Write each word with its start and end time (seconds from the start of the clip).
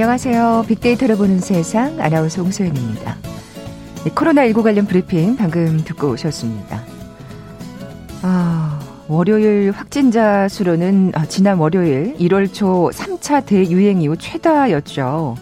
안녕하세요. 0.00 0.64
빅데이터를 0.66 1.18
보는 1.18 1.40
세상 1.40 2.00
아나운서 2.00 2.40
홍소연입니다. 2.40 3.18
코로나19 4.06 4.62
관련 4.62 4.86
브리핑 4.86 5.36
방금 5.36 5.84
듣고 5.84 6.12
오셨습니다. 6.12 6.82
아, 8.22 8.80
월요일 9.08 9.72
확진자 9.72 10.48
수로는 10.48 11.12
아, 11.14 11.26
지난 11.26 11.58
월요일 11.58 12.16
1월 12.16 12.50
초 12.50 12.88
3차 12.94 13.44
대유행 13.44 14.00
이후 14.00 14.16
최다였죠. 14.16 15.36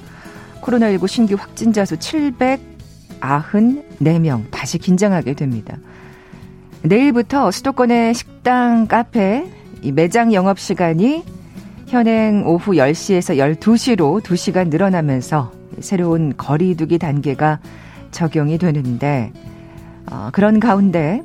코로나19 0.61 1.07
신규 1.07 1.37
확진자 1.39 1.85
수 1.85 1.97
794명 1.97 4.51
다시 4.51 4.79
긴장하게 4.79 5.35
됩니다. 5.35 5.79
내일부터 6.83 7.53
수도권의 7.53 8.13
식당, 8.13 8.89
카페, 8.89 9.49
매장 9.85 10.33
영업 10.33 10.59
시간이 10.59 11.38
현행 11.89 12.47
오후 12.47 12.73
10시에서 12.73 13.39
12시로 13.57 14.21
2시간 14.23 14.69
늘어나면서 14.69 15.53
새로운 15.81 16.35
거리두기 16.37 16.99
단계가 16.99 17.61
적용이 18.11 18.59
되는데 18.59 19.33
어, 20.11 20.29
그런 20.33 20.61
가운데 20.61 21.23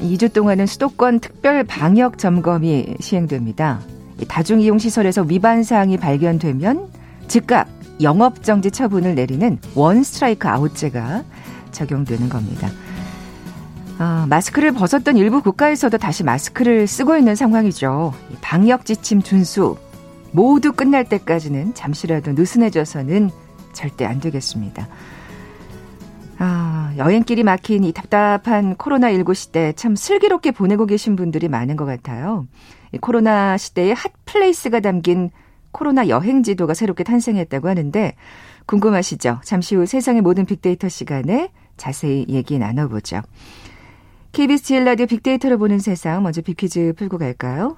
2주 0.00 0.32
동안은 0.32 0.66
수도권 0.66 1.20
특별 1.20 1.62
방역 1.62 2.18
점검이 2.18 2.96
시행됩니다. 2.98 3.80
다중이용 4.26 4.78
시설에서 4.78 5.22
위반 5.22 5.62
사항이 5.62 5.96
발견되면 5.96 6.88
즉각 7.28 7.68
영업 8.00 8.42
정지 8.42 8.72
처분을 8.72 9.14
내리는 9.14 9.58
원 9.76 10.02
스트라이크 10.02 10.48
아웃제가 10.48 11.22
적용되는 11.70 12.28
겁니다. 12.28 12.68
아, 13.98 14.26
마스크를 14.28 14.72
벗었던 14.72 15.16
일부 15.16 15.40
국가에서도 15.40 15.96
다시 15.98 16.24
마스크를 16.24 16.88
쓰고 16.88 17.16
있는 17.16 17.36
상황이죠. 17.36 18.12
방역 18.40 18.84
지침 18.84 19.22
준수 19.22 19.76
모두 20.34 20.72
끝날 20.72 21.04
때까지는 21.04 21.74
잠시라도 21.74 22.32
느슨해져서는 22.32 23.30
절대 23.72 24.04
안 24.04 24.18
되겠습니다. 24.18 24.88
아, 26.38 26.92
여행길이 26.96 27.44
막힌 27.44 27.84
이 27.84 27.92
답답한 27.92 28.74
코로나19 28.74 29.32
시대 29.34 29.72
참 29.74 29.94
슬기롭게 29.94 30.50
보내고 30.50 30.86
계신 30.86 31.14
분들이 31.14 31.46
많은 31.46 31.76
것 31.76 31.84
같아요. 31.84 32.48
코로나 33.00 33.56
시대의 33.56 33.94
hot 33.94 34.20
place가 34.20 34.80
담긴 34.80 35.30
코로나 35.70 36.08
여행 36.08 36.42
지도가 36.42 36.74
새롭게 36.74 37.04
탄생했다고 37.04 37.68
하는데 37.68 38.14
궁금하시죠? 38.66 39.40
잠시 39.44 39.76
후 39.76 39.86
세상의 39.86 40.22
모든 40.22 40.46
빅데이터 40.46 40.88
시간에 40.88 41.52
자세히 41.76 42.26
얘기 42.28 42.58
나눠보죠. 42.58 43.22
KBS 44.32 44.64
제일 44.64 44.84
라디오 44.84 45.06
빅데이터로 45.06 45.58
보는 45.58 45.78
세상 45.78 46.24
먼저 46.24 46.42
빅퀴즈 46.42 46.94
풀고 46.96 47.18
갈까요? 47.18 47.76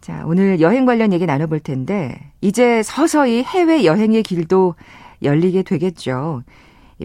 자, 0.00 0.22
오늘 0.26 0.60
여행 0.60 0.84
관련 0.84 1.12
얘기 1.12 1.26
나눠볼 1.26 1.60
텐데 1.60 2.32
이제 2.40 2.82
서서히 2.82 3.42
해외 3.42 3.84
여행의 3.84 4.22
길도 4.22 4.74
열리게 5.22 5.62
되겠죠. 5.62 6.42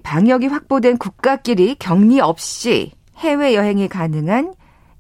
방역이 0.04 0.48
확보된 0.48 0.98
국가끼리 0.98 1.76
격리 1.76 2.20
없이 2.20 2.92
해외 3.18 3.56
여행이 3.56 3.88
가능한 3.88 4.54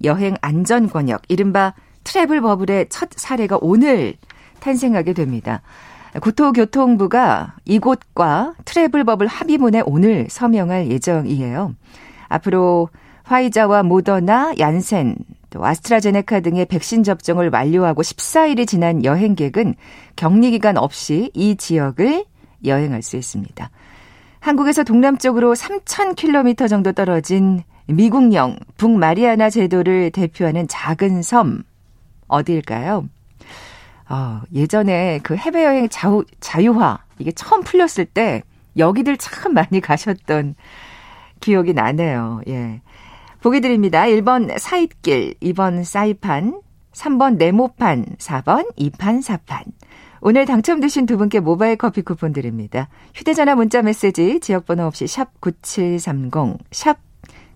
여행 0.04 0.36
안전 0.42 0.90
권역, 0.90 1.22
이른바 1.28 1.74
travel 2.04 2.42
bubble의 2.42 2.88
첫 2.90 3.10
사례가 3.16 3.60
오늘 3.62 4.16
탄생하게 4.60 5.14
됩니다. 5.14 5.62
국토교통부가 6.20 7.56
이곳과 7.66 8.56
travel 8.66 9.04
bubble 9.04 9.28
합의문에 9.28 9.84
오늘 9.86 10.28
서명할 10.30 10.90
예정이에요. 10.92 11.76
앞으로 12.28 12.90
화이자와 13.24 13.84
모더나, 13.84 14.54
얀센, 14.60 15.16
또 15.52 15.64
아스트라제네카 15.64 16.40
등의 16.40 16.66
백신 16.66 17.04
접종을 17.04 17.52
완료하고 17.52 18.02
14일이 18.02 18.66
지난 18.66 19.04
여행객은 19.04 19.76
격리 20.16 20.50
기간 20.52 20.78
없이 20.78 21.30
이 21.36 21.56
지역을 21.56 22.26
여행할 22.66 23.04
수 23.04 23.18
있습니다. 23.18 23.70
한국에서 24.40 24.84
동남쪽으로 24.84 25.54
3,000km 25.54 26.68
정도 26.68 26.94
떨어진 26.94 27.62
미국령 27.86 28.58
북마리아나 28.78 29.50
제도를 29.50 30.12
대표하는 30.12 30.68
작은 30.68 31.22
섬 31.22 31.64
어디일까요? 32.28 33.08
어, 34.10 34.42
예전에 34.54 35.20
그 35.22 35.36
해외여행 35.36 35.90
자유, 35.90 36.24
자유화 36.40 37.00
이게 37.20 37.32
처음 37.34 37.62
풀렸을 37.64 38.06
때 38.06 38.42
여기들 38.78 39.18
참 39.18 39.54
많이 39.54 39.82
가셨던 39.82 40.56
기억이 41.42 41.74
나네요. 41.74 42.42
예. 42.48 42.82
보기 43.42 43.60
드립니다. 43.60 44.04
1번 44.04 44.58
사잇길, 44.60 45.34
2번 45.42 45.84
사이판, 45.84 46.62
3번 46.94 47.38
네모판, 47.38 48.18
4번 48.20 48.68
이판사판. 48.76 49.64
오늘 50.22 50.46
당첨되신 50.46 51.08
두 51.08 51.18
분께 51.18 51.40
모바일 51.40 51.76
커피 51.76 52.04
쿠폰 52.04 52.34
드립니다. 52.34 52.88
휴대전화 53.16 53.56
문자 53.56 53.82
메시지 53.82 54.40
지역번호 54.40 54.86
없이 54.86 55.08
샵 55.08 55.42
9730, 55.42 56.60
샵 56.70 57.00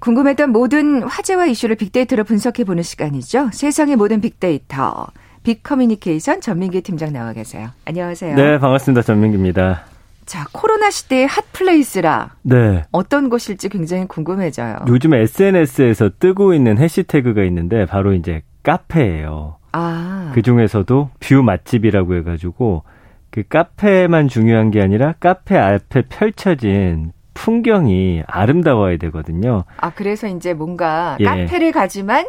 궁금했던 0.00 0.50
모든 0.50 1.02
화제와 1.02 1.46
이슈를 1.46 1.76
빅데이터로 1.76 2.24
분석해 2.24 2.64
보는 2.64 2.82
시간이죠. 2.82 3.50
세상의 3.52 3.96
모든 3.96 4.20
빅데이터. 4.20 5.06
빅커뮤니케이션 5.42 6.40
전민기 6.40 6.82
팀장 6.82 7.12
나와 7.12 7.32
계세요. 7.32 7.70
안녕하세요. 7.84 8.36
네, 8.36 8.58
반갑습니다. 8.58 9.02
전민기입니다. 9.02 9.84
자, 10.24 10.46
코로나 10.52 10.90
시대의 10.90 11.26
핫플레이스라. 11.26 12.36
네. 12.42 12.84
어떤 12.92 13.28
곳일지 13.28 13.68
굉장히 13.68 14.06
궁금해져요. 14.06 14.76
요즘 14.88 15.14
SNS에서 15.14 16.10
뜨고 16.18 16.54
있는 16.54 16.78
해시태그가 16.78 17.42
있는데 17.44 17.86
바로 17.86 18.14
이제 18.14 18.42
카페예요. 18.62 19.56
아. 19.72 20.30
그 20.34 20.42
중에서도 20.42 21.10
뷰 21.18 21.42
맛집이라고 21.42 22.14
해가지고 22.16 22.84
그 23.30 23.42
카페만 23.48 24.28
중요한 24.28 24.70
게 24.70 24.80
아니라 24.80 25.14
카페 25.18 25.56
앞에 25.56 26.02
펼쳐진 26.08 27.12
풍경이 27.42 28.22
아름다워야 28.28 28.98
되거든요. 28.98 29.64
아, 29.78 29.90
그래서 29.90 30.28
이제 30.28 30.54
뭔가 30.54 31.16
예. 31.18 31.24
카페를 31.24 31.72
가지만 31.72 32.24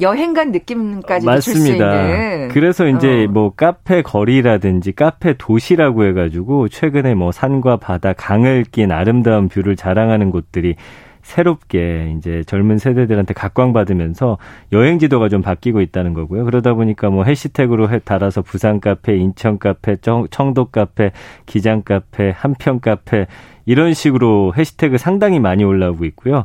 여행 0.00 0.34
간 0.34 0.52
느낌까지 0.52 1.26
줄 1.40 1.56
수 1.56 1.72
있는. 1.72 2.48
그래서 2.52 2.86
이제 2.86 3.24
어. 3.24 3.30
뭐 3.30 3.50
카페 3.54 4.02
거리라든지 4.02 4.92
카페 4.92 5.34
도시라고 5.36 6.04
해가지고 6.04 6.68
최근에 6.68 7.14
뭐 7.14 7.32
산과 7.32 7.78
바다, 7.78 8.12
강을 8.12 8.64
낀 8.70 8.92
아름다운 8.92 9.48
뷰를 9.48 9.74
자랑하는 9.74 10.30
곳들이 10.30 10.76
새롭게 11.22 12.14
이제 12.18 12.42
젊은 12.46 12.78
세대들한테 12.78 13.32
각광받으면서 13.32 14.38
여행 14.72 14.98
지도가 14.98 15.28
좀 15.28 15.40
바뀌고 15.40 15.80
있다는 15.80 16.14
거고요. 16.14 16.44
그러다 16.44 16.74
보니까 16.74 17.10
뭐 17.10 17.24
해시태그로 17.24 17.90
해 17.90 18.00
달아서 18.00 18.42
부산 18.42 18.80
카페, 18.80 19.16
인천 19.16 19.58
카페, 19.58 19.96
청도 19.96 20.66
카페, 20.66 21.12
기장 21.46 21.82
카페, 21.82 22.30
함평 22.30 22.80
카페 22.80 23.26
이런 23.64 23.94
식으로 23.94 24.52
해시태그 24.56 24.98
상당히 24.98 25.38
많이 25.40 25.64
올라오고 25.64 26.04
있고요. 26.06 26.44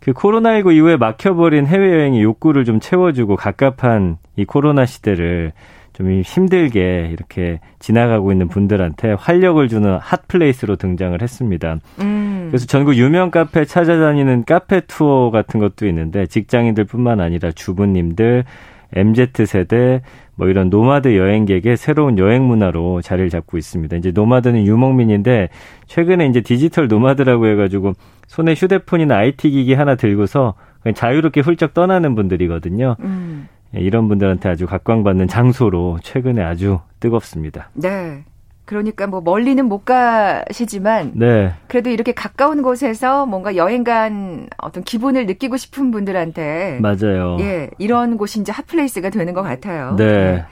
그 0.00 0.14
코로나19 0.14 0.74
이후에 0.74 0.96
막혀버린 0.96 1.66
해외여행의 1.66 2.22
욕구를 2.22 2.64
좀 2.64 2.80
채워주고 2.80 3.36
갑갑한 3.36 4.16
이 4.36 4.46
코로나 4.46 4.86
시대를 4.86 5.52
좀 5.92 6.20
힘들게 6.22 7.10
이렇게 7.12 7.60
지나가고 7.78 8.32
있는 8.32 8.48
분들한테 8.48 9.12
활력을 9.12 9.68
주는 9.68 9.98
핫플레이스로 9.98 10.76
등장을 10.76 11.20
했습니다. 11.20 11.78
음. 12.00 12.46
그래서 12.48 12.66
전국 12.66 12.96
유명 12.96 13.30
카페 13.30 13.64
찾아다니는 13.64 14.44
카페 14.44 14.80
투어 14.80 15.30
같은 15.30 15.60
것도 15.60 15.86
있는데 15.88 16.26
직장인들뿐만 16.26 17.20
아니라 17.20 17.52
주부님들, 17.52 18.44
MZ 18.92 19.46
세대, 19.46 20.02
뭐 20.34 20.48
이런 20.48 20.70
노마드 20.70 21.16
여행객의 21.16 21.76
새로운 21.76 22.18
여행 22.18 22.44
문화로 22.44 23.02
자리를 23.02 23.28
잡고 23.28 23.58
있습니다. 23.58 23.96
이제 23.96 24.10
노마드는 24.10 24.66
유목민인데 24.66 25.50
최근에 25.86 26.26
이제 26.26 26.40
디지털 26.40 26.88
노마드라고 26.88 27.46
해가지고 27.46 27.92
손에 28.26 28.54
휴대폰이나 28.54 29.16
IT 29.16 29.50
기기 29.50 29.74
하나 29.74 29.96
들고서 29.96 30.54
그냥 30.82 30.94
자유롭게 30.94 31.40
훌쩍 31.40 31.74
떠나는 31.74 32.14
분들이거든요. 32.14 32.96
음. 33.00 33.48
예, 33.76 33.80
이런 33.80 34.08
분들한테 34.08 34.48
아주 34.48 34.66
각광받는 34.66 35.28
장소로 35.28 35.98
최근에 36.02 36.42
아주 36.42 36.80
뜨겁습니다. 37.00 37.70
네. 37.74 38.24
그러니까 38.64 39.08
뭐 39.08 39.20
멀리는 39.20 39.64
못 39.64 39.84
가시지만 39.84 41.12
네. 41.16 41.52
그래도 41.66 41.90
이렇게 41.90 42.12
가까운 42.12 42.62
곳에서 42.62 43.26
뭔가 43.26 43.56
여행 43.56 43.82
간 43.82 44.48
어떤 44.58 44.84
기분을 44.84 45.26
느끼고 45.26 45.56
싶은 45.56 45.90
분들한테 45.90 46.78
맞아요. 46.80 47.36
예, 47.40 47.70
이런 47.78 48.16
곳이 48.16 48.40
이제 48.40 48.52
핫플레이스가 48.52 49.10
되는 49.10 49.34
것 49.34 49.42
같아요. 49.42 49.96
네. 49.96 50.06
네. 50.06 50.44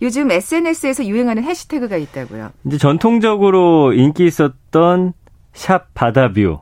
요즘 0.00 0.30
SNS에서 0.30 1.04
유행하는 1.06 1.42
해시태그가 1.42 1.96
있다고요. 1.96 2.50
이제 2.66 2.78
전통적으로 2.78 3.92
인기 3.92 4.26
있었던 4.26 5.12
샵 5.52 5.92
바다뷰, 5.94 6.60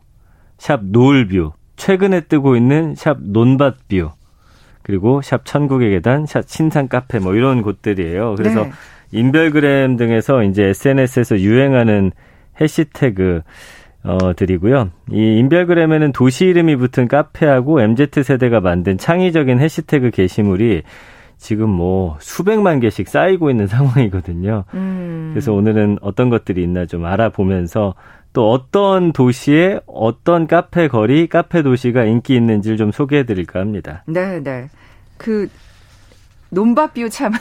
샵 0.57 0.81
노을뷰, 0.83 1.53
최근에 1.77 2.23
뜨고 2.23 2.57
있는 2.57 2.95
샵 2.95 3.19
논밭뷰, 3.21 4.13
그리고 4.87 5.21
샵 5.21 5.45
천국의 5.45 5.91
계단, 5.91 6.27
샵 6.27 6.45
신상 6.47 6.87
카페 6.87 7.19
뭐 7.19 7.35
이런 7.35 7.63
곳들이에요. 7.63 8.37
그래서 8.37 8.63
네. 8.63 8.71
인별그램 9.11 9.97
등에서 9.97 10.45
이제 10.45 10.67
SNS에서 10.67 11.41
유행하는 11.41 12.13
해시태그 12.61 13.43
어, 14.05 14.33
드리고요. 14.37 14.91
이 15.11 15.39
인별그램에는 15.39 16.13
도시 16.13 16.47
이름이 16.47 16.77
붙은 16.77 17.09
카페하고 17.09 17.81
MZ 17.81 18.23
세대가 18.23 18.61
만든 18.61 18.97
창의적인 18.97 19.59
해시태그 19.59 20.11
게시물이 20.11 20.85
지금 21.37 21.69
뭐 21.69 22.17
수백만 22.21 22.79
개씩 22.79 23.09
쌓이고 23.09 23.51
있는 23.51 23.67
상황이거든요. 23.69 24.63
음. 24.75 25.31
그래서 25.33 25.53
오늘은 25.53 25.99
어떤 26.01 26.31
것들이 26.31 26.63
있나 26.63 26.87
좀 26.87 27.07
알아보면서 27.07 27.95
또 28.37 28.51
어떤 28.51 29.15
도시에 29.15 29.81
어떤 29.87 30.47
카페 30.47 30.89
거리, 30.89 31.27
카페 31.27 31.63
도시가 31.63 32.05
인기 32.05 32.37
있는지를 32.37 32.77
좀 32.77 32.93
소개해 32.93 33.25
드릴까 33.25 33.61
합니다. 33.61 34.05
네, 34.07 34.41
네. 34.41 34.69
그 35.17 35.49
논밭뷰 36.51 37.09
참 37.09 37.33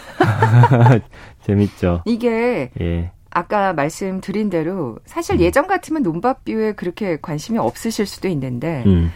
재밌죠. 1.43 2.01
이게 2.05 2.71
예. 2.79 3.11
아까 3.29 3.73
말씀드린 3.73 4.49
대로 4.49 4.97
사실 5.03 5.35
음. 5.35 5.41
예전 5.41 5.67
같으면 5.67 6.01
논밭뷰에 6.01 6.75
그렇게 6.75 7.17
관심이 7.21 7.59
없으실 7.59 8.05
수도 8.05 8.29
있는데 8.29 8.83
음. 8.85 9.11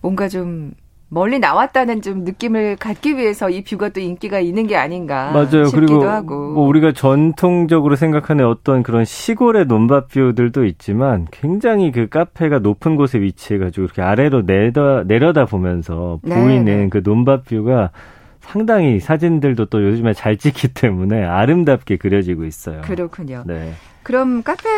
뭔가 0.00 0.26
좀 0.26 0.72
멀리 1.12 1.40
나왔다는 1.40 2.02
좀 2.02 2.22
느낌을 2.22 2.76
갖기 2.76 3.16
위해서 3.16 3.50
이 3.50 3.64
뷰가 3.64 3.88
또 3.88 3.98
인기가 4.00 4.38
있는 4.38 4.68
게 4.68 4.76
아닌가 4.76 5.32
맞아요. 5.32 5.64
싶기도 5.64 6.08
하고. 6.08 6.52
뭐 6.52 6.68
우리가 6.68 6.92
전통적으로 6.92 7.96
생각하는 7.96 8.46
어떤 8.46 8.84
그런 8.84 9.04
시골의 9.04 9.66
논밭 9.66 10.08
뷰들도 10.08 10.64
있지만 10.66 11.26
굉장히 11.32 11.90
그 11.90 12.08
카페가 12.08 12.60
높은 12.60 12.94
곳에 12.94 13.20
위치해 13.20 13.58
가지고 13.58 13.86
이렇게 13.86 14.02
아래로 14.02 14.42
내다 14.42 15.02
내려다 15.04 15.46
보면서 15.46 16.20
네, 16.22 16.36
보이는 16.36 16.64
네. 16.64 16.88
그 16.88 17.02
논밭 17.04 17.44
뷰가 17.44 17.90
상당히 18.38 19.00
사진들도 19.00 19.66
또 19.66 19.84
요즘에 19.84 20.12
잘 20.12 20.36
찍기 20.36 20.68
때문에 20.74 21.24
아름답게 21.24 21.96
그려지고 21.96 22.44
있어요. 22.44 22.82
그렇군요. 22.82 23.42
네. 23.46 23.72
그럼 24.02 24.42
카페 24.42 24.68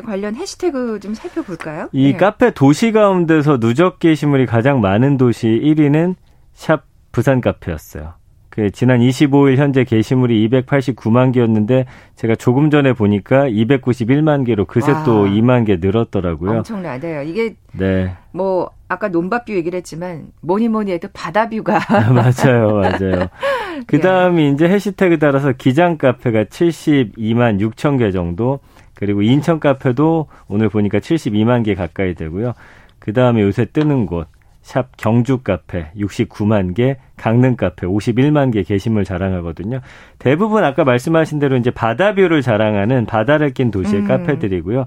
관련 0.00 0.34
해시태그 0.34 1.00
좀 1.00 1.14
살펴볼까요? 1.14 1.88
이 1.92 2.12
네. 2.12 2.16
카페 2.16 2.50
도시 2.52 2.92
가운데서 2.92 3.58
누적 3.58 3.98
게시물이 3.98 4.46
가장 4.46 4.80
많은 4.80 5.16
도시 5.16 5.48
1위는 5.48 6.14
샵 6.52 6.84
부산 7.12 7.40
카페였어요. 7.40 8.14
그 8.56 8.70
지난 8.70 9.00
25일 9.00 9.56
현재 9.56 9.84
게시물이 9.84 10.48
289만 10.48 11.30
개였는데 11.30 11.84
제가 12.14 12.36
조금 12.36 12.70
전에 12.70 12.94
보니까 12.94 13.44
291만 13.50 14.46
개로 14.46 14.64
그새 14.64 14.92
와. 14.92 15.04
또 15.04 15.26
2만 15.26 15.66
개 15.66 15.76
늘었더라고요. 15.76 16.58
엄청나대요. 16.58 17.20
이게 17.22 17.56
네. 17.72 18.16
뭐 18.32 18.70
아까 18.88 19.08
논밭뷰 19.08 19.52
얘기를 19.52 19.76
했지만 19.76 20.28
뭐니 20.40 20.68
뭐니 20.68 20.92
해도 20.92 21.08
바다뷰가 21.12 21.80
맞아요, 22.14 22.76
맞아요. 22.76 23.28
그 23.86 24.00
다음이 24.00 24.42
예. 24.44 24.48
이제 24.48 24.66
해시태그 24.66 25.18
따라서 25.18 25.52
기장 25.52 25.98
카페가 25.98 26.44
72만 26.44 27.60
6천 27.60 27.98
개 27.98 28.10
정도 28.10 28.60
그리고 28.96 29.22
인천 29.22 29.60
카페도 29.60 30.26
오늘 30.48 30.68
보니까 30.68 30.98
72만 30.98 31.64
개 31.64 31.76
가까이 31.76 32.14
되고요. 32.14 32.54
그 32.98 33.12
다음에 33.12 33.42
요새 33.42 33.66
뜨는 33.66 34.06
곳 34.06 34.26
샵 34.66 34.96
경주 34.96 35.38
카페 35.38 35.92
69만 35.96 36.74
개, 36.74 36.96
강릉 37.16 37.54
카페 37.54 37.86
51만 37.86 38.52
개 38.52 38.64
게시물 38.64 39.04
자랑하거든요. 39.04 39.78
대부분 40.18 40.64
아까 40.64 40.82
말씀하신 40.82 41.38
대로 41.38 41.56
이제 41.56 41.70
바다뷰를 41.70 42.42
자랑하는 42.42 43.06
바다를 43.06 43.54
낀 43.54 43.70
도시의 43.70 44.02
음. 44.02 44.08
카페들이고요. 44.08 44.86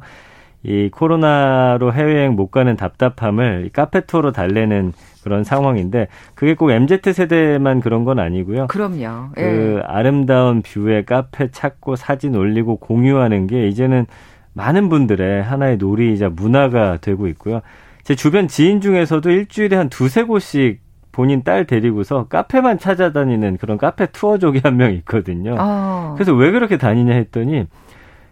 이 0.64 0.90
코로나로 0.92 1.94
해외여행 1.94 2.36
못 2.36 2.52
가는 2.52 2.76
답답함을 2.76 3.70
카페 3.72 4.02
투어로 4.02 4.34
달래는 4.34 4.92
그런 5.24 5.44
상황인데 5.44 6.08
그게 6.36 6.56
꼭 6.56 6.72
MZ 6.72 7.00
세대만 7.14 7.82
그런 7.82 8.04
건 8.06 8.20
아니고요. 8.20 8.68
그럼요. 8.68 9.30
그 9.36 9.42
예. 9.42 9.82
아름다운 9.86 10.62
뷰에 10.62 11.04
카페 11.04 11.50
찾고 11.52 11.96
사진 11.96 12.36
올리고 12.36 12.78
공유하는 12.78 13.48
게 13.48 13.68
이제는 13.68 14.06
많은 14.54 14.90
분들의 14.90 15.44
하나의 15.44 15.78
놀이이자 15.78 16.30
문화가 16.30 16.98
되고 16.98 17.28
있고요. 17.28 17.62
제 18.04 18.16
주변 18.16 18.48
지인 18.48 18.82
중에서도 18.82 19.30
일주일에 19.30 19.76
한 19.76 19.90
두세 19.90 20.24
곳씩 20.24 20.82
본인 21.12 21.44
딸 21.44 21.66
데리고서 21.66 22.28
카페만 22.28 22.78
찾아다니는 22.80 23.58
그런 23.58 23.78
카페 23.78 24.06
투어족이 24.08 24.62
한 24.64 24.78
명 24.78 24.94
있거든요. 24.94 25.56
아. 25.58 26.14
그래서 26.16 26.34
왜 26.34 26.52
그렇게 26.52 26.78
다니냐 26.78 27.14
했더니 27.14 27.66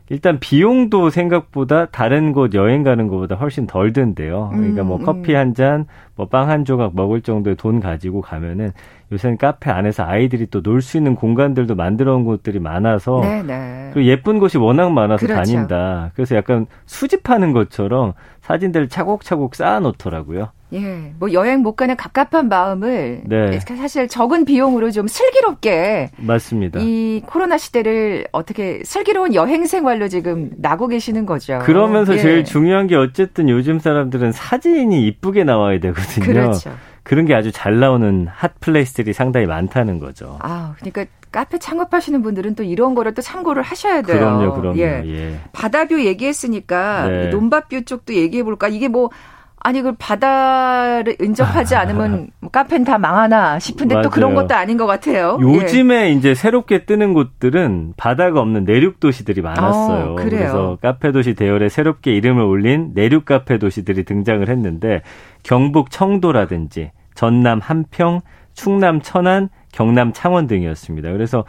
일단 0.09 0.39
비용도 0.39 1.09
생각보다 1.09 1.87
다른 1.87 2.31
곳 2.31 2.53
여행 2.53 2.83
가는 2.83 3.07
것보다 3.07 3.35
훨씬 3.35 3.67
덜 3.67 3.91
든대요. 3.91 4.51
그러니까 4.53 4.83
뭐 4.83 4.97
음, 4.97 5.03
커피 5.05 5.33
음. 5.33 5.37
한 5.37 5.53
잔, 5.53 5.85
뭐 6.15 6.27
빵 6.27 6.49
한 6.49 6.63
조각 6.65 6.95
먹을 6.95 7.21
정도의 7.21 7.55
돈 7.57 7.79
가지고 7.81 8.21
가면은 8.21 8.71
요새는 9.11 9.37
카페 9.37 9.69
안에서 9.69 10.03
아이들이 10.05 10.47
또 10.47 10.61
놀 10.61 10.81
수 10.81 10.97
있는 10.97 11.15
공간들도 11.15 11.75
만들어 11.75 12.15
온 12.15 12.23
곳들이 12.23 12.59
많아서 12.59 13.19
네네. 13.21 13.43
네. 13.43 13.89
그리고 13.93 14.07
예쁜 14.09 14.39
곳이 14.39 14.57
워낙 14.57 14.91
많아서 14.91 15.25
그렇죠. 15.25 15.41
다닌다. 15.41 16.11
그래서 16.15 16.35
약간 16.35 16.67
수집하는 16.85 17.51
것처럼 17.53 18.13
사진들을 18.41 18.87
차곡차곡 18.89 19.55
쌓아 19.55 19.79
놓더라고요. 19.79 20.49
예, 20.73 21.13
뭐 21.17 21.31
여행 21.31 21.61
못 21.61 21.75
가는 21.75 21.95
갑갑한 21.95 22.49
마음을 22.49 23.21
네. 23.25 23.59
사실 23.59 24.07
적은 24.07 24.43
비용으로 24.45 24.91
좀 24.91 25.07
슬기롭게 25.07 26.11
맞습니다. 26.17 26.79
이 26.81 27.21
코로나 27.25 27.57
시대를 27.57 28.27
어떻게 28.31 28.81
슬기로운 28.83 29.33
여행 29.33 29.65
생활로 29.65 30.07
지금 30.09 30.51
나고 30.57 30.87
계시는 30.87 31.25
거죠. 31.25 31.59
그러면서 31.63 32.15
예. 32.15 32.17
제일 32.17 32.43
중요한 32.43 32.87
게 32.87 32.95
어쨌든 32.95 33.47
요즘 33.49 33.79
사람들은 33.79 34.33
사진이 34.33 35.07
이쁘게 35.07 35.45
나와야 35.45 35.79
되거든요. 35.79 36.25
그렇죠. 36.25 36.75
그런 37.03 37.25
게 37.25 37.33
아주 37.33 37.53
잘 37.53 37.79
나오는 37.79 38.27
핫 38.29 38.59
플레이스들이 38.59 39.13
상당히 39.13 39.45
많다는 39.45 39.99
거죠. 39.99 40.37
아, 40.41 40.75
그러니까 40.79 41.05
카페 41.31 41.57
창업하시는 41.57 42.21
분들은 42.21 42.55
또 42.55 42.63
이런 42.63 42.95
거를 42.95 43.13
또 43.13 43.21
참고를 43.21 43.63
하셔야 43.63 44.01
돼요. 44.01 44.17
그럼요, 44.17 44.53
그럼요. 44.53 44.77
예. 44.79 45.03
예. 45.05 45.39
바다뷰 45.53 46.03
얘기했으니까 46.03 47.07
네. 47.07 47.29
논밭뷰 47.29 47.85
쪽도 47.85 48.13
얘기해 48.13 48.43
볼까? 48.43 48.67
이게 48.67 48.89
뭐 48.89 49.09
아니 49.59 49.81
그 49.81 49.93
바다를 49.97 51.15
인접하지 51.19 51.75
않으면 51.75 52.29
뭐 52.39 52.49
카페는 52.51 52.85
다 52.85 52.97
망하나 52.97 53.59
싶은데 53.59 53.95
맞아요. 53.95 54.03
또 54.03 54.09
그런 54.09 54.35
것도 54.35 54.55
아닌 54.55 54.77
것 54.77 54.85
같아요. 54.85 55.37
요즘에 55.41 56.09
예. 56.09 56.11
이제 56.11 56.35
새롭게 56.35 56.85
뜨는 56.85 57.13
곳들은 57.13 57.93
바다가 57.97 58.39
없는 58.39 58.65
내륙 58.65 58.99
도시들이 58.99 59.41
많았어요. 59.41 60.11
어, 60.11 60.15
그래서 60.15 60.77
카페 60.81 61.11
도시 61.11 61.33
대열에 61.33 61.69
새롭게 61.69 62.15
이름을 62.15 62.43
올린 62.43 62.91
내륙 62.93 63.25
카페 63.25 63.57
도시들이 63.57 64.03
등장을 64.05 64.47
했는데 64.47 65.01
경북 65.43 65.91
청도라든지 65.91 66.91
전남 67.15 67.59
한평, 67.59 68.21
충남 68.53 69.01
천안, 69.01 69.49
경남 69.71 70.13
창원 70.13 70.47
등이었습니다. 70.47 71.11
그래서 71.11 71.45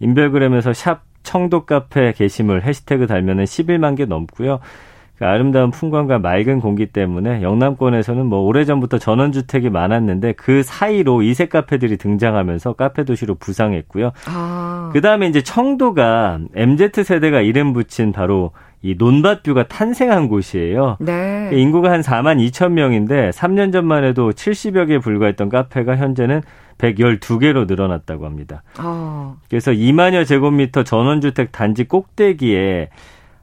인별그램에서 0.00 0.72
샵 0.72 1.02
청도 1.22 1.66
카페 1.66 2.12
게시물 2.12 2.62
해시태그 2.62 3.06
달면은 3.06 3.44
11만 3.44 3.96
개 3.96 4.06
넘고요. 4.06 4.60
그 5.20 5.26
아름다운 5.26 5.70
풍광과 5.70 6.18
맑은 6.18 6.60
공기 6.60 6.86
때문에 6.86 7.42
영남권에서는 7.42 8.24
뭐 8.24 8.40
오래전부터 8.40 8.96
전원주택이 8.96 9.68
많았는데 9.68 10.32
그 10.32 10.62
사이로 10.62 11.20
이색 11.20 11.50
카페들이 11.50 11.98
등장하면서 11.98 12.72
카페 12.72 13.04
도시로 13.04 13.34
부상했고요. 13.34 14.12
아. 14.26 14.88
그 14.94 15.02
다음에 15.02 15.26
이제 15.26 15.42
청도가 15.42 16.38
MZ 16.54 17.04
세대가 17.04 17.42
이름 17.42 17.74
붙인 17.74 18.12
바로 18.12 18.52
이 18.80 18.94
논밭뷰가 18.96 19.68
탄생한 19.68 20.28
곳이에요. 20.28 20.96
네. 21.00 21.50
인구가 21.52 21.90
한 21.90 22.00
4만 22.00 22.38
2천 22.48 22.70
명인데 22.70 23.28
3년 23.28 23.74
전만 23.74 24.04
해도 24.04 24.30
70여 24.30 24.88
개에 24.88 24.98
불과했던 25.00 25.50
카페가 25.50 25.96
현재는 25.96 26.40
112개로 26.78 27.66
늘어났다고 27.68 28.24
합니다. 28.24 28.62
어. 28.78 29.36
그래서 29.50 29.70
2만여 29.70 30.26
제곱미터 30.26 30.82
전원주택 30.82 31.52
단지 31.52 31.84
꼭대기에 31.84 32.88